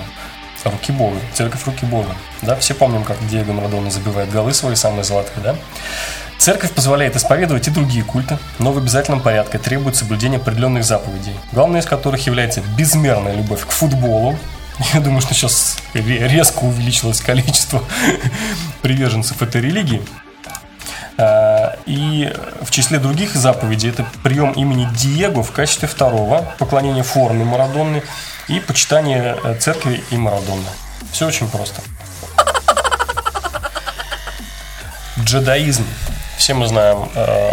Руки 0.64 0.92
Бога, 0.92 1.18
церковь 1.32 1.64
Руки 1.66 1.86
Бога. 1.86 2.14
Да, 2.42 2.56
все 2.56 2.74
помним, 2.74 3.04
как 3.04 3.16
Диего 3.28 3.52
Марадона 3.52 3.90
забивает 3.90 4.30
голы 4.30 4.52
свои 4.54 4.74
самые 4.74 5.04
золотые, 5.04 5.42
да? 5.42 5.56
Церковь 6.36 6.72
позволяет 6.72 7.16
исповедовать 7.16 7.66
и 7.68 7.70
другие 7.70 8.04
культы, 8.04 8.38
но 8.58 8.72
в 8.72 8.78
обязательном 8.78 9.20
порядке 9.20 9.58
требует 9.58 9.96
соблюдения 9.96 10.36
определенных 10.36 10.84
заповедей, 10.84 11.34
главной 11.52 11.80
из 11.80 11.86
которых 11.86 12.26
является 12.26 12.60
безмерная 12.76 13.34
любовь 13.34 13.66
к 13.66 13.70
футболу, 13.70 14.38
Я 14.94 15.00
думаю, 15.00 15.20
что 15.20 15.34
сейчас 15.34 15.78
резко 15.94 16.60
увеличилось 16.60 17.20
количество 17.20 17.82
приверженцев 18.82 19.42
этой 19.42 19.60
религии. 19.60 20.02
И 21.88 22.32
в 22.60 22.70
числе 22.70 22.98
других 22.98 23.34
заповедей 23.34 23.90
это 23.90 24.06
прием 24.22 24.52
имени 24.52 24.88
Диего 24.94 25.42
в 25.42 25.50
качестве 25.52 25.88
второго, 25.88 26.54
поклонение 26.58 27.02
форме 27.02 27.44
Марадонны 27.44 28.02
и 28.46 28.60
почитание 28.60 29.36
э, 29.42 29.56
церкви 29.58 30.02
и 30.10 30.16
Марадонны. 30.16 30.68
Все 31.12 31.26
очень 31.26 31.48
просто. 31.48 31.80
Джедаизм. 35.18 35.86
Все 36.36 36.54
мы 36.54 36.68
знаем, 36.68 37.08
э, 37.14 37.52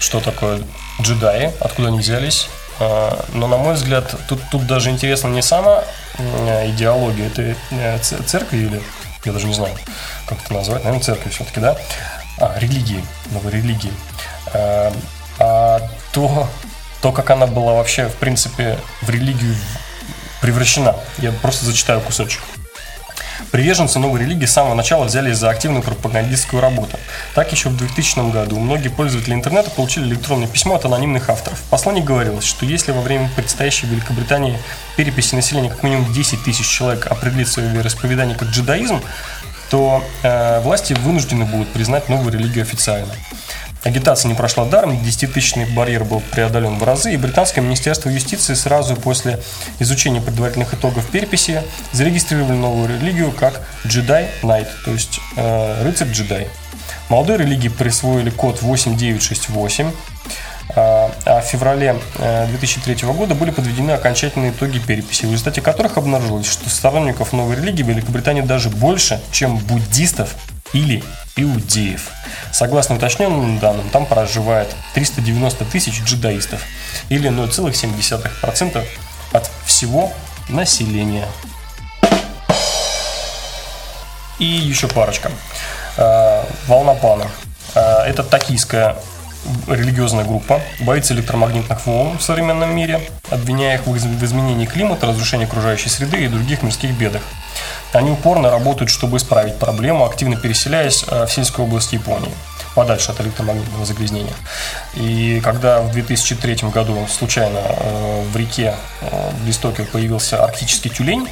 что 0.00 0.20
такое 0.20 0.62
джедаи, 1.00 1.52
откуда 1.60 1.88
они 1.88 1.98
взялись. 1.98 2.48
А, 2.80 3.24
но, 3.34 3.46
на 3.46 3.56
мой 3.56 3.74
взгляд, 3.74 4.16
тут, 4.28 4.40
тут 4.50 4.66
даже 4.66 4.90
интересно 4.90 5.28
не 5.28 5.42
сама 5.42 5.84
Э, 6.16 6.70
идеологию 6.70 7.26
этой 7.26 7.56
э, 7.72 7.98
церкви 7.98 8.58
или, 8.58 8.82
я 9.24 9.32
даже 9.32 9.46
не 9.46 9.54
знаю, 9.54 9.74
как 10.28 10.38
это 10.44 10.54
назвать, 10.54 10.84
наверное, 10.84 11.02
церкви 11.02 11.28
все-таки, 11.30 11.58
да, 11.58 11.76
а, 12.38 12.58
религии, 12.58 13.04
новой 13.30 13.52
религии, 13.52 13.92
а, 14.52 14.92
а 15.38 15.80
то, 16.12 16.48
то, 17.00 17.12
как 17.12 17.30
она 17.30 17.46
была 17.46 17.74
вообще, 17.74 18.08
в 18.08 18.14
принципе, 18.14 18.78
в 19.02 19.10
религию 19.10 19.54
превращена. 20.40 20.96
Я 21.18 21.32
просто 21.32 21.64
зачитаю 21.64 22.00
кусочек. 22.00 22.42
Приверженцы 23.50 23.98
новой 23.98 24.20
религии 24.20 24.46
с 24.46 24.52
самого 24.52 24.74
начала 24.74 25.04
взялись 25.04 25.36
за 25.36 25.50
активную 25.50 25.82
пропагандистскую 25.82 26.60
работу. 26.60 26.98
Так 27.34 27.52
еще 27.52 27.68
в 27.68 27.76
2000 27.76 28.30
году 28.32 28.58
многие 28.58 28.88
пользователи 28.88 29.34
интернета 29.34 29.70
получили 29.70 30.06
электронное 30.06 30.48
письмо 30.48 30.76
от 30.76 30.84
анонимных 30.84 31.28
авторов. 31.28 31.58
В 31.58 31.70
послании 31.70 32.02
говорилось, 32.02 32.44
что 32.44 32.66
если 32.66 32.92
во 32.92 33.00
время 33.00 33.30
предстоящей 33.34 33.86
Великобритании 33.86 34.58
переписи 34.96 35.34
населения 35.34 35.70
как 35.70 35.82
минимум 35.82 36.12
10 36.12 36.42
тысяч 36.44 36.66
человек 36.66 37.06
определит 37.06 37.48
свое 37.48 37.68
вероисповедание 37.70 38.36
как 38.36 38.48
джедаизм, 38.48 39.00
то 39.70 40.04
э, 40.22 40.60
власти 40.60 40.92
вынуждены 40.94 41.44
будут 41.44 41.72
признать 41.72 42.08
новую 42.08 42.32
религию 42.32 42.62
официально. 42.62 43.12
Агитация 43.84 44.30
не 44.30 44.34
прошла 44.34 44.64
даром, 44.64 44.92
10-тысячный 44.92 45.66
барьер 45.66 46.04
был 46.04 46.22
преодолен 46.32 46.78
в 46.78 46.82
разы, 46.84 47.12
и 47.12 47.18
британское 47.18 47.62
министерство 47.62 48.08
юстиции 48.08 48.54
сразу 48.54 48.96
после 48.96 49.42
изучения 49.78 50.22
предварительных 50.22 50.72
итогов 50.72 51.06
переписи 51.10 51.62
зарегистрировали 51.92 52.56
новую 52.56 52.88
религию 52.88 53.30
как 53.30 53.60
Jedi 53.84 54.26
Knight, 54.42 54.68
то 54.86 54.90
есть 54.90 55.20
э, 55.36 55.82
рыцарь-джедай. 55.84 56.48
Молодой 57.10 57.36
религии 57.36 57.68
присвоили 57.68 58.30
код 58.30 58.62
8968, 58.62 59.92
а, 60.70 61.10
а 61.24 61.40
в 61.40 61.44
феврале 61.44 61.96
2003 62.18 62.96
э, 63.02 63.12
года 63.12 63.34
были 63.34 63.50
подведены 63.50 63.92
окончательные 63.92 64.50
итоги 64.50 64.78
переписи, 64.78 65.26
в 65.26 65.32
результате 65.32 65.60
которых 65.60 65.98
обнаружилось, 65.98 66.50
что 66.50 66.70
сторонников 66.70 67.32
новой 67.32 67.56
религии 67.56 67.82
в 67.82 67.88
Великобритании 67.88 68.42
даже 68.42 68.70
больше, 68.70 69.20
чем 69.30 69.58
буддистов 69.58 70.34
или 70.72 71.04
иудеев. 71.36 72.10
Согласно 72.52 72.96
уточненным 72.96 73.58
данным, 73.58 73.88
там 73.90 74.06
проживает 74.06 74.74
390 74.94 75.64
тысяч 75.66 76.00
джедаистов, 76.02 76.62
или 77.08 77.30
0,7% 77.30 78.84
от 79.32 79.50
всего 79.66 80.12
населения. 80.48 81.26
И 84.38 84.44
еще 84.44 84.88
парочка. 84.88 85.30
Э, 85.96 86.44
волна 86.66 86.94
пана. 86.94 87.26
Э, 87.74 88.02
это 88.06 88.24
токийская 88.24 88.96
религиозная 89.66 90.24
группа, 90.24 90.60
боится 90.80 91.14
электромагнитных 91.14 91.86
волн 91.86 92.18
в 92.18 92.22
современном 92.22 92.74
мире, 92.74 93.00
обвиняя 93.30 93.76
их 93.76 93.86
в 93.86 93.96
изменении 93.96 94.66
климата, 94.66 95.06
разрушении 95.06 95.46
окружающей 95.46 95.88
среды 95.88 96.24
и 96.24 96.28
других 96.28 96.62
мирских 96.62 96.90
бедах. 96.92 97.22
Они 97.92 98.10
упорно 98.10 98.50
работают, 98.50 98.90
чтобы 98.90 99.18
исправить 99.18 99.58
проблему, 99.58 100.04
активно 100.04 100.36
переселяясь 100.36 101.04
э, 101.06 101.26
в 101.26 101.32
сельскую 101.32 101.66
область 101.66 101.92
Японии 101.92 102.32
подальше 102.74 103.12
от 103.12 103.20
электромагнитного 103.20 103.84
загрязнения. 103.84 104.34
И 104.94 105.40
когда 105.42 105.80
в 105.80 105.92
2003 105.92 106.68
году 106.70 107.06
случайно 107.08 107.58
э, 107.58 108.24
в 108.32 108.36
реке 108.36 108.74
э, 109.00 109.30
в 109.40 109.46
Листоке 109.46 109.84
появился 109.84 110.42
арктический 110.42 110.90
тюлень, 110.90 111.28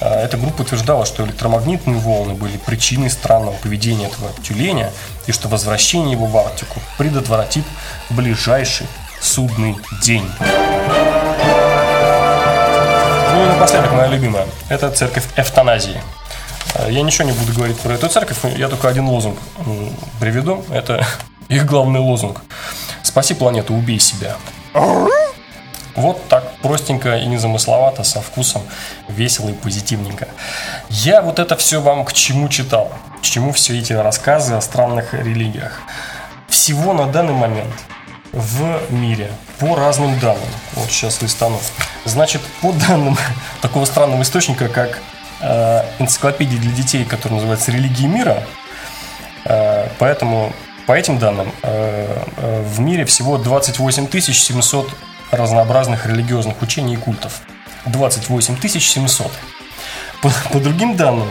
эта 0.00 0.36
группа 0.36 0.62
утверждала, 0.62 1.06
что 1.06 1.24
электромагнитные 1.24 1.98
волны 1.98 2.34
были 2.34 2.56
причиной 2.56 3.10
странного 3.10 3.54
поведения 3.56 4.06
этого 4.06 4.30
тюленя 4.42 4.90
и 5.26 5.32
что 5.32 5.48
возвращение 5.48 6.12
его 6.12 6.26
в 6.26 6.36
Арктику 6.36 6.80
предотвратит 6.98 7.64
ближайший 8.10 8.86
судный 9.20 9.76
день. 10.02 10.28
Ну 13.32 13.42
и 13.42 13.46
напоследок, 13.46 13.92
моя 13.92 14.08
любимая, 14.08 14.46
это 14.68 14.90
церковь 14.90 15.24
эвтаназии. 15.36 16.00
Э, 16.74 16.88
я 16.90 17.02
ничего 17.02 17.28
не 17.28 17.32
буду 17.32 17.52
говорить 17.52 17.78
про 17.78 17.94
эту 17.94 18.08
церковь, 18.08 18.38
я 18.56 18.68
только 18.68 18.88
один 18.88 19.06
лозунг 19.06 19.38
приведу. 20.20 20.64
Это 20.70 21.06
их 21.48 21.66
главный 21.66 22.00
лозунг. 22.00 22.42
«Спаси 23.02 23.34
планету, 23.34 23.74
убей 23.74 24.00
себя». 24.00 24.36
Вот 25.96 26.26
так 26.28 26.56
простенько 26.58 27.16
и 27.16 27.26
незамысловато, 27.26 28.02
со 28.02 28.20
вкусом, 28.20 28.62
весело 29.08 29.50
и 29.50 29.52
позитивненько. 29.52 30.28
Я 30.88 31.22
вот 31.22 31.38
это 31.38 31.56
все 31.56 31.80
вам 31.80 32.04
к 32.04 32.12
чему 32.12 32.48
читал? 32.48 32.92
К 33.20 33.22
чему 33.22 33.52
все 33.52 33.78
эти 33.78 33.92
рассказы 33.92 34.54
о 34.54 34.60
странных 34.60 35.14
религиях? 35.14 35.80
Всего 36.48 36.92
на 36.92 37.06
данный 37.06 37.34
момент 37.34 37.74
в 38.32 38.92
мире 38.92 39.30
по 39.60 39.76
разным 39.76 40.18
данным, 40.18 40.48
вот 40.72 40.90
сейчас 40.90 41.22
листану, 41.22 41.58
значит, 42.04 42.42
по 42.60 42.72
данным 42.72 43.16
такого 43.62 43.84
странного 43.84 44.22
источника, 44.22 44.68
как 44.68 44.98
э, 45.40 45.82
энциклопедия 46.00 46.58
для 46.58 46.72
детей, 46.72 47.04
которая 47.04 47.36
называется 47.36 47.70
«Религии 47.70 48.06
мира», 48.06 48.42
э, 49.44 49.88
поэтому 49.98 50.52
по 50.86 50.92
этим 50.92 51.18
данным 51.18 51.52
э, 51.62 52.24
э, 52.36 52.62
в 52.62 52.80
мире 52.80 53.04
всего 53.04 53.38
28 53.38 54.08
700 54.10 54.90
разнообразных 55.36 56.06
религиозных 56.06 56.62
учений 56.62 56.94
и 56.94 56.96
культов. 56.96 57.40
28 57.86 58.56
700. 58.80 59.32
По, 60.22 60.30
по 60.52 60.60
другим 60.60 60.96
данным, 60.96 61.28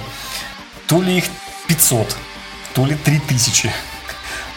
то 0.88 1.02
ли 1.02 1.18
их 1.18 1.26
500, 1.68 2.16
то 2.74 2.86
ли 2.86 2.96
3000. 2.96 3.72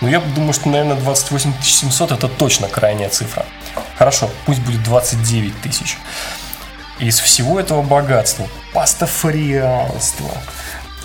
Но 0.00 0.08
я 0.08 0.20
думаю, 0.20 0.52
что, 0.52 0.68
наверное, 0.68 0.96
28 0.96 1.54
700 1.62 2.12
это 2.12 2.28
точно 2.28 2.68
крайняя 2.68 3.08
цифра. 3.08 3.46
Хорошо, 3.96 4.30
пусть 4.44 4.60
будет 4.60 4.82
29 4.82 5.62
тысяч. 5.62 5.98
Из 6.98 7.18
всего 7.18 7.58
этого 7.60 7.82
богатства, 7.82 8.46
пастафарианство, 8.72 10.30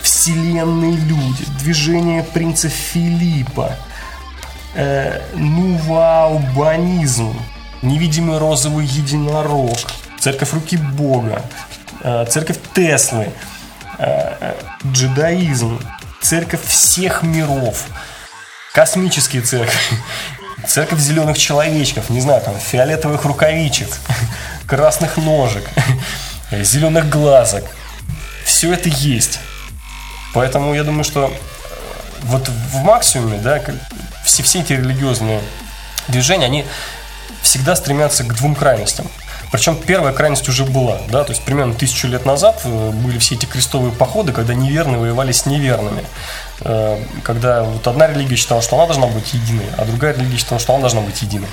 вселенные 0.01 0.95
люди, 0.95 1.45
движение 1.59 2.23
принца 2.23 2.69
Филиппа, 2.69 3.75
э, 4.73 5.21
нуваубанизм, 5.35 7.33
невидимый 7.81 8.37
розовый 8.37 8.85
единорог, 8.85 9.77
церковь 10.19 10.53
руки 10.53 10.77
Бога, 10.77 11.41
э, 12.03 12.25
церковь 12.29 12.57
Теслы, 12.75 13.31
э, 13.97 14.35
э, 14.39 14.53
джедаизм, 14.87 15.79
церковь 16.21 16.63
всех 16.65 17.23
миров, 17.23 17.83
космические 18.73 19.41
церкви, 19.41 19.97
церковь 20.67 20.99
зеленых 20.99 21.37
человечков, 21.37 22.09
не 22.09 22.21
знаю, 22.21 22.41
там, 22.41 22.55
фиолетовых 22.57 23.25
рукавичек, 23.25 23.89
красных 24.67 25.17
ножек, 25.17 25.67
зеленых 26.51 27.09
глазок. 27.09 27.63
Все 28.45 28.73
это 28.73 28.89
есть. 28.89 29.39
Поэтому 30.33 30.73
я 30.73 30.83
думаю, 30.83 31.03
что 31.03 31.33
вот 32.23 32.47
в 32.47 32.83
максимуме, 32.83 33.37
да, 33.39 33.61
все, 34.23 34.43
все 34.43 34.59
эти 34.59 34.73
религиозные 34.73 35.41
движения, 36.07 36.45
они 36.45 36.65
всегда 37.51 37.75
стремятся 37.75 38.23
к 38.23 38.33
двум 38.33 38.55
крайностям. 38.55 39.07
Причем 39.51 39.75
первая 39.75 40.13
крайность 40.13 40.47
уже 40.47 40.63
была, 40.63 40.99
да, 41.09 41.25
то 41.25 41.33
есть 41.33 41.43
примерно 41.43 41.73
тысячу 41.73 42.07
лет 42.07 42.25
назад 42.25 42.61
э, 42.63 42.91
были 42.91 43.19
все 43.19 43.35
эти 43.35 43.45
крестовые 43.45 43.91
походы, 43.91 44.31
когда 44.31 44.53
неверные 44.53 44.97
воевали 44.97 45.33
с 45.33 45.45
неверными. 45.45 46.05
Э, 46.61 46.97
когда 47.23 47.63
вот 47.63 47.85
одна 47.85 48.07
религия 48.07 48.37
считала, 48.37 48.61
что 48.61 48.77
она 48.77 48.85
должна 48.85 49.07
быть 49.07 49.33
единой, 49.33 49.65
а 49.77 49.83
другая 49.83 50.13
религия 50.13 50.37
считала, 50.37 50.61
что 50.61 50.71
она 50.71 50.79
должна 50.83 51.01
быть 51.01 51.21
единой. 51.21 51.49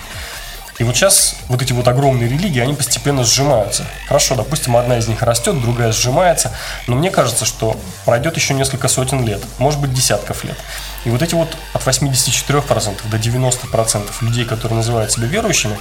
И 0.78 0.84
вот 0.84 0.94
сейчас 0.96 1.34
вот 1.48 1.60
эти 1.60 1.72
вот 1.72 1.88
огромные 1.88 2.28
религии, 2.28 2.60
они 2.60 2.72
постепенно 2.74 3.24
сжимаются. 3.24 3.84
Хорошо, 4.06 4.36
допустим, 4.36 4.76
одна 4.76 4.98
из 4.98 5.08
них 5.08 5.22
растет, 5.22 5.60
другая 5.60 5.90
сжимается, 5.90 6.52
но 6.86 6.94
мне 6.94 7.10
кажется, 7.10 7.44
что 7.44 7.76
пройдет 8.04 8.36
еще 8.36 8.54
несколько 8.54 8.86
сотен 8.86 9.24
лет, 9.26 9.42
может 9.58 9.80
быть, 9.80 9.92
десятков 9.92 10.44
лет. 10.44 10.56
И 11.04 11.10
вот 11.10 11.20
эти 11.22 11.34
вот 11.34 11.56
от 11.72 11.82
84% 11.82 13.10
до 13.10 13.16
90% 13.16 14.02
людей, 14.20 14.44
которые 14.44 14.76
называют 14.76 15.10
себя 15.10 15.26
верующими, 15.26 15.76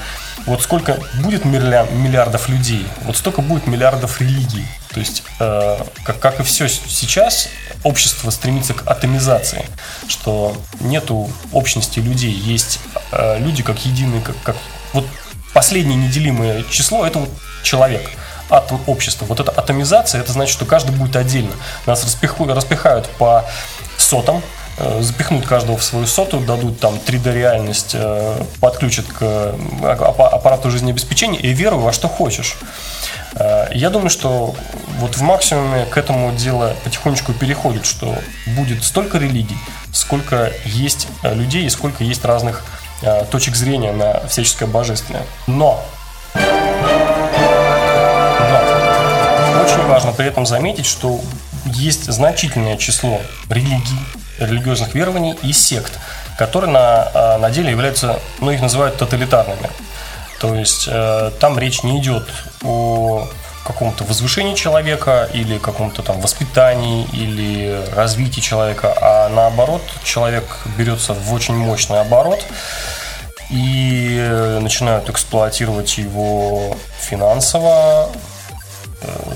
вот 0.45 0.63
сколько 0.63 0.97
будет 1.21 1.45
миллиардов 1.45 2.49
людей, 2.49 2.87
вот 3.03 3.17
столько 3.17 3.41
будет 3.41 3.67
миллиардов 3.67 4.19
религий. 4.19 4.65
То 4.93 4.99
есть, 4.99 5.23
э, 5.39 5.77
как, 6.03 6.19
как 6.19 6.39
и 6.39 6.43
все 6.43 6.67
сейчас, 6.67 7.49
общество 7.83 8.29
стремится 8.29 8.73
к 8.73 8.87
атомизации, 8.87 9.65
что 10.07 10.55
нету 10.79 11.29
общности 11.51 11.99
людей, 11.99 12.31
есть 12.31 12.79
э, 13.11 13.39
люди 13.39 13.63
как 13.63 13.85
единый, 13.85 14.21
как, 14.21 14.35
как 14.43 14.55
вот 14.93 15.05
последнее 15.53 15.97
неделимое 15.97 16.63
число– 16.69 17.05
это 17.07 17.19
вот 17.19 17.29
человек 17.63 18.09
атом 18.49 18.79
общества. 18.87 19.25
Вот 19.25 19.39
эта 19.39 19.51
атомизация, 19.51 20.21
это 20.21 20.31
значит, 20.31 20.53
что 20.53 20.65
каждый 20.65 20.95
будет 20.95 21.15
отдельно. 21.15 21.51
Нас 21.85 22.03
распиху, 22.03 22.45
распихают 22.45 23.07
по 23.17 23.45
сотам, 23.97 24.41
э, 24.77 25.01
запихнут 25.01 25.45
каждого 25.45 25.77
в 25.77 25.83
свою 25.83 26.05
соту, 26.05 26.39
дадут 26.39 26.79
там 26.79 26.95
3D-реальность, 26.95 27.91
э, 27.93 28.41
подключат 28.59 29.05
к 29.07 29.17
э, 29.21 29.55
аппарату 29.83 30.71
жизнеобеспечения 30.71 31.39
и 31.39 31.49
веруй 31.53 31.81
во 31.81 31.91
что 31.91 32.07
хочешь. 32.07 32.57
Я 33.35 33.89
думаю, 33.89 34.09
что 34.09 34.55
вот 34.99 35.15
в 35.15 35.21
максимуме 35.21 35.85
к 35.85 35.97
этому 35.97 36.31
дело 36.31 36.75
потихонечку 36.83 37.33
переходит, 37.33 37.85
что 37.85 38.15
будет 38.55 38.83
столько 38.83 39.17
религий, 39.17 39.57
сколько 39.91 40.51
есть 40.65 41.07
людей 41.23 41.65
и 41.65 41.69
сколько 41.69 42.03
есть 42.03 42.25
разных 42.25 42.63
Э, 43.01 43.25
точек 43.29 43.55
зрения 43.55 43.91
на 43.91 44.25
всяческое 44.27 44.67
божественное. 44.67 45.21
Но, 45.45 45.83
очень 49.63 49.83
важно 49.87 50.13
при 50.13 50.25
этом 50.25 50.47
заметить, 50.47 50.87
что 50.87 51.21
есть 51.65 52.11
значительное 52.11 52.75
число 52.77 53.21
религий, 53.49 53.99
религиозных 54.39 54.95
верований 54.95 55.35
и 55.43 55.53
сект, 55.53 55.99
которые 56.39 56.71
на, 56.71 57.11
э, 57.13 57.37
на 57.37 57.51
деле 57.51 57.69
являются, 57.69 58.19
ну 58.39 58.49
их 58.49 58.61
называют 58.61 58.97
тоталитарными. 58.97 59.69
То 60.39 60.55
есть 60.55 60.87
э, 60.89 61.31
там 61.39 61.59
речь 61.59 61.83
не 61.83 61.99
идет 61.99 62.27
о 62.63 63.27
каком-то 63.65 64.05
возвышении 64.05 64.55
человека 64.55 65.29
или 65.33 65.57
каком-то 65.57 66.01
там 66.01 66.21
воспитании 66.21 67.05
или 67.11 67.85
развитии 67.93 68.39
человека, 68.39 68.93
а 69.01 69.29
наоборот 69.29 69.81
человек 70.03 70.45
берется 70.77 71.13
в 71.13 71.33
очень 71.33 71.55
мощный 71.55 71.99
оборот 71.99 72.45
и 73.49 74.57
начинают 74.61 75.09
эксплуатировать 75.09 75.97
его 75.97 76.77
финансово, 76.99 78.09
э, 79.01 79.33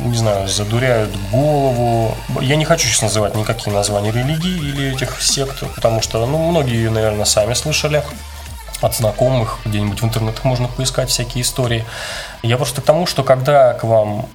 не 0.00 0.16
знаю, 0.16 0.48
задуряют 0.48 1.10
голову. 1.30 2.14
Я 2.40 2.56
не 2.56 2.64
хочу 2.64 2.86
сейчас 2.88 3.02
называть 3.02 3.34
никакие 3.34 3.74
названия 3.74 4.12
религий 4.12 4.56
или 4.56 4.94
этих 4.94 5.20
сект, 5.20 5.62
потому 5.74 6.02
что, 6.02 6.24
ну, 6.26 6.38
многие, 6.50 6.88
наверное, 6.88 7.24
сами 7.24 7.54
слышали 7.54 8.02
от 8.80 8.94
знакомых, 8.94 9.58
где-нибудь 9.64 10.00
в 10.02 10.04
интернетах 10.04 10.44
можно 10.44 10.68
поискать 10.68 11.08
всякие 11.10 11.42
истории. 11.42 11.84
Я 12.42 12.56
просто 12.56 12.80
к 12.80 12.84
тому, 12.84 13.06
что 13.06 13.22
когда 13.24 13.74
к 13.74 13.84
вам 13.84 14.26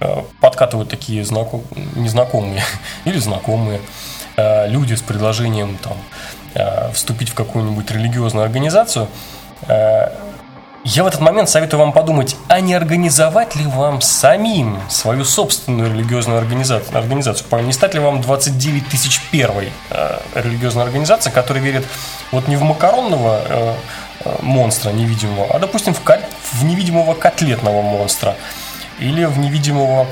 э, 0.00 0.22
подкатывают 0.40 0.88
такие 0.88 1.24
знаком... 1.24 1.62
незнакомые 1.94 2.62
или 3.04 3.18
знакомые 3.18 3.80
э, 4.36 4.68
люди 4.68 4.94
с 4.94 5.02
предложением 5.02 5.78
там 5.78 5.96
э, 6.54 6.92
вступить 6.92 7.30
в 7.30 7.34
какую-нибудь 7.34 7.90
религиозную 7.90 8.44
организацию, 8.44 9.08
я 10.84 11.04
в 11.04 11.06
этот 11.06 11.20
момент 11.20 11.48
советую 11.48 11.78
вам 11.78 11.92
подумать, 11.92 12.36
а 12.48 12.60
не 12.60 12.74
организовать 12.74 13.54
ли 13.54 13.66
вам 13.66 14.00
самим 14.00 14.80
свою 14.88 15.24
собственную 15.24 15.92
религиозную 15.92 16.38
организацию? 16.38 17.64
Не 17.64 17.72
стать 17.72 17.94
ли 17.94 18.00
вам 18.00 18.20
29 18.20 18.88
тысяч 18.88 19.20
первой 19.30 19.72
э, 19.90 20.18
религиозной 20.34 20.82
организацией, 20.82 21.32
которая 21.32 21.62
верит 21.62 21.86
вот 22.32 22.48
не 22.48 22.56
в 22.56 22.62
макаронного 22.62 23.42
э, 23.44 23.74
э, 24.24 24.36
монстра 24.42 24.90
невидимого, 24.90 25.54
а, 25.54 25.60
допустим, 25.60 25.94
в 25.94 26.64
невидимого 26.64 27.14
котлетного 27.14 27.82
монстра 27.82 28.34
или 28.98 29.24
в 29.24 29.38
невидимого 29.38 30.08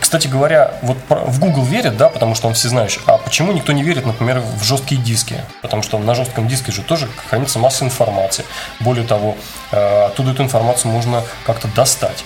кстати 0.00 0.26
говоря, 0.26 0.74
вот 0.82 0.98
в 1.08 1.38
Google 1.38 1.64
верят, 1.64 1.96
да, 1.96 2.08
потому 2.08 2.34
что 2.34 2.48
он 2.48 2.54
всезнающий. 2.54 3.00
А 3.06 3.18
почему 3.18 3.52
никто 3.52 3.72
не 3.72 3.82
верит, 3.82 4.06
например, 4.06 4.40
в 4.40 4.62
жесткие 4.62 5.00
диски? 5.00 5.42
Потому 5.62 5.82
что 5.82 5.98
на 5.98 6.14
жестком 6.14 6.48
диске 6.48 6.72
же 6.72 6.82
тоже 6.82 7.08
хранится 7.28 7.58
масса 7.58 7.84
информации. 7.84 8.44
Более 8.80 9.06
того, 9.06 9.36
э, 9.72 10.06
оттуда 10.06 10.32
эту 10.32 10.42
информацию 10.42 10.90
можно 10.90 11.22
как-то 11.44 11.68
достать. 11.68 12.24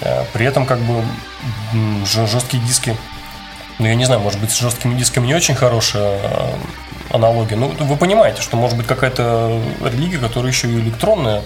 Э, 0.00 0.24
при 0.32 0.46
этом, 0.46 0.66
как 0.66 0.78
бы, 0.80 1.04
жесткие 2.06 2.62
диски, 2.62 2.96
ну, 3.78 3.86
я 3.86 3.94
не 3.94 4.04
знаю, 4.04 4.20
может 4.20 4.40
быть, 4.40 4.50
с 4.50 4.58
жесткими 4.58 4.96
дисками 4.96 5.26
не 5.26 5.34
очень 5.34 5.54
хорошая 5.54 6.18
э, 6.22 6.54
аналогия. 7.10 7.56
Ну, 7.56 7.68
вы 7.68 7.96
понимаете, 7.96 8.42
что 8.42 8.56
может 8.56 8.76
быть 8.76 8.86
какая-то 8.86 9.60
религия, 9.80 10.18
которая 10.18 10.50
еще 10.52 10.68
и 10.68 10.78
электронная, 10.78 11.42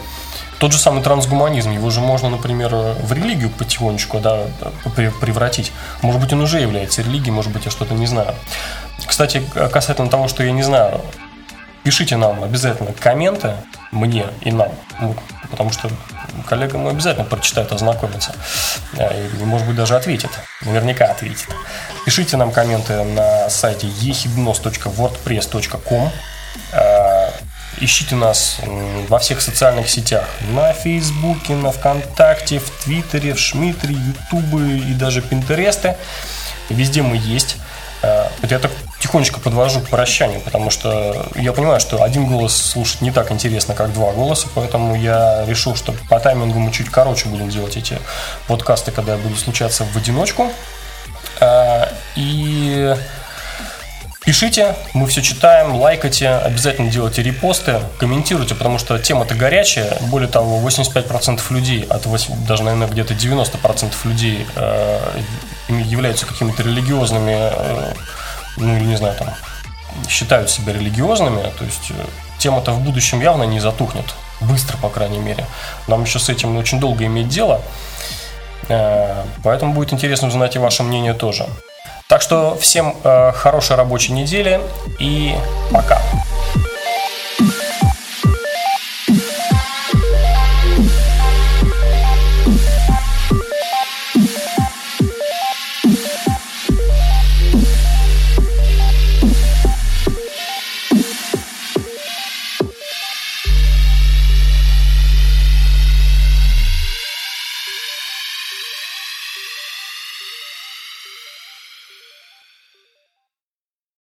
Тот 0.59 0.73
же 0.73 0.79
самый 0.79 1.03
трансгуманизм, 1.03 1.71
его 1.71 1.91
же 1.91 2.01
можно, 2.01 2.31
например, 2.31 2.75
в 2.75 3.13
религию 3.13 3.51
потихонечку 3.51 4.21
да, 4.21 4.47
превратить. 5.21 5.73
Может 6.03 6.21
быть, 6.21 6.33
он 6.33 6.41
уже 6.41 6.61
является 6.61 7.03
религией, 7.03 7.33
может 7.33 7.53
быть, 7.53 7.67
я 7.67 7.71
что-то 7.71 7.95
не 7.95 8.07
знаю. 8.07 8.35
Кстати, 9.07 9.43
касательно 9.73 10.09
того, 10.09 10.29
что 10.29 10.43
я 10.43 10.53
не 10.53 10.63
знаю, 10.63 11.03
пишите 11.83 12.17
нам 12.17 12.43
обязательно 12.43 12.93
комменты 12.93 13.57
мне 13.93 14.27
и 14.41 14.51
нам, 14.51 14.73
потому 15.51 15.71
что 15.71 15.91
коллега 16.49 16.79
мой 16.79 16.93
обязательно 16.93 17.25
прочитает, 17.25 17.73
ознакомится 17.73 18.35
э, 18.97 19.29
и, 19.29 19.45
может 19.45 19.67
быть, 19.67 19.77
даже 19.77 19.97
ответит, 19.97 20.31
наверняка 20.63 21.07
ответит. 21.07 21.49
Пишите 22.05 22.37
нам 22.37 22.51
комменты 22.51 23.05
на 23.05 23.49
сайте 23.51 23.87
ehibnos.wordpress.com 23.87 26.11
э, 26.73 26.96
Ищите 27.79 28.15
нас 28.15 28.61
во 29.09 29.19
всех 29.19 29.41
социальных 29.41 29.91
сетях. 29.91 30.25
На 30.53 30.73
Фейсбуке, 30.73 31.55
на 31.55 31.73
ВКонтакте, 31.73 32.59
в 32.59 32.71
Твиттере, 32.83 33.35
в 33.35 33.39
Шмитре, 33.39 33.95
Ютубе 33.95 34.79
и 34.79 34.95
даже 34.95 35.21
Пинтересте. 35.21 35.97
Везде 36.71 37.03
мы 37.03 37.17
есть. 37.17 37.57
Э, 38.03 38.29
я 38.43 38.59
так 38.59 38.71
тихонечко 38.99 39.41
подвожу 39.41 39.81
к 39.81 39.89
прощанию, 39.89 40.41
потому 40.41 40.71
что 40.71 41.27
я 41.35 41.53
понимаю, 41.53 41.81
что 41.81 42.03
один 42.03 42.27
голос 42.27 42.57
слушать 42.57 43.03
не 43.03 43.11
так 43.11 43.31
интересно, 43.31 43.75
как 43.75 43.93
два 43.93 44.13
голоса, 44.13 44.49
поэтому 44.55 44.95
я 44.95 45.45
решил, 45.47 45.77
что 45.77 45.95
по 46.09 46.19
таймингу 46.19 46.59
мы 46.59 46.73
чуть 46.73 46.89
короче 46.89 47.29
будем 47.29 47.49
делать 47.49 47.77
эти 47.77 47.99
подкасты, 48.47 48.91
когда 48.91 49.13
я 49.13 49.19
буду 49.19 49.37
случаться 49.37 49.85
в 49.85 49.97
одиночку. 49.97 50.51
Э, 51.41 51.89
и 52.15 52.95
Пишите, 54.27 54.75
мы 54.93 55.07
все 55.07 55.23
читаем, 55.23 55.77
лайкайте, 55.77 56.29
обязательно 56.29 56.91
делайте 56.91 57.23
репосты, 57.23 57.79
комментируйте, 58.01 58.57
потому 58.57 58.77
что 58.77 58.99
тема-то 58.99 59.37
горячая. 59.37 59.99
Более 60.01 60.29
того, 60.29 60.59
85% 60.69 61.41
людей, 61.51 61.85
от 61.85 62.07
8, 62.07 62.45
даже, 62.45 62.65
наверное, 62.65 62.89
где-то 62.89 63.15
90% 63.15 63.95
людей 64.03 64.45
э, 64.57 65.21
являются 65.69 66.27
какими-то 66.27 66.65
религиозными, 66.65 67.37
э, 67.39 67.95
ну 68.57 68.77
не 68.79 68.97
знаю, 68.97 69.17
там, 69.17 69.33
считают 70.09 70.51
себя 70.51 70.73
религиозными. 70.73 71.43
То 71.57 71.65
есть 71.65 71.91
э, 71.91 72.07
тема-то 72.39 72.73
в 72.73 72.81
будущем 72.81 73.21
явно 73.21 73.45
не 73.45 73.61
затухнет. 73.61 74.13
Быстро, 74.41 74.77
по 74.79 74.89
крайней 74.89 75.21
мере. 75.21 75.47
Нам 75.87 76.03
еще 76.03 76.19
с 76.19 76.29
этим 76.29 76.57
очень 76.57 76.81
долго 76.81 77.07
иметь 77.07 77.29
дело. 77.29 77.63
Э, 78.69 79.23
поэтому 79.45 79.73
будет 79.73 79.93
интересно 79.93 80.27
узнать 80.27 80.57
и 80.57 80.59
ваше 80.59 80.83
мнение 80.83 81.15
тоже. 81.15 81.47
Так 82.17 82.23
что 82.23 82.57
всем 82.59 82.97
э, 83.05 83.33
хорошей 83.33 83.77
рабочей 83.77 84.15
недели 84.15 84.59
и 84.99 85.35
пока. 85.71 86.01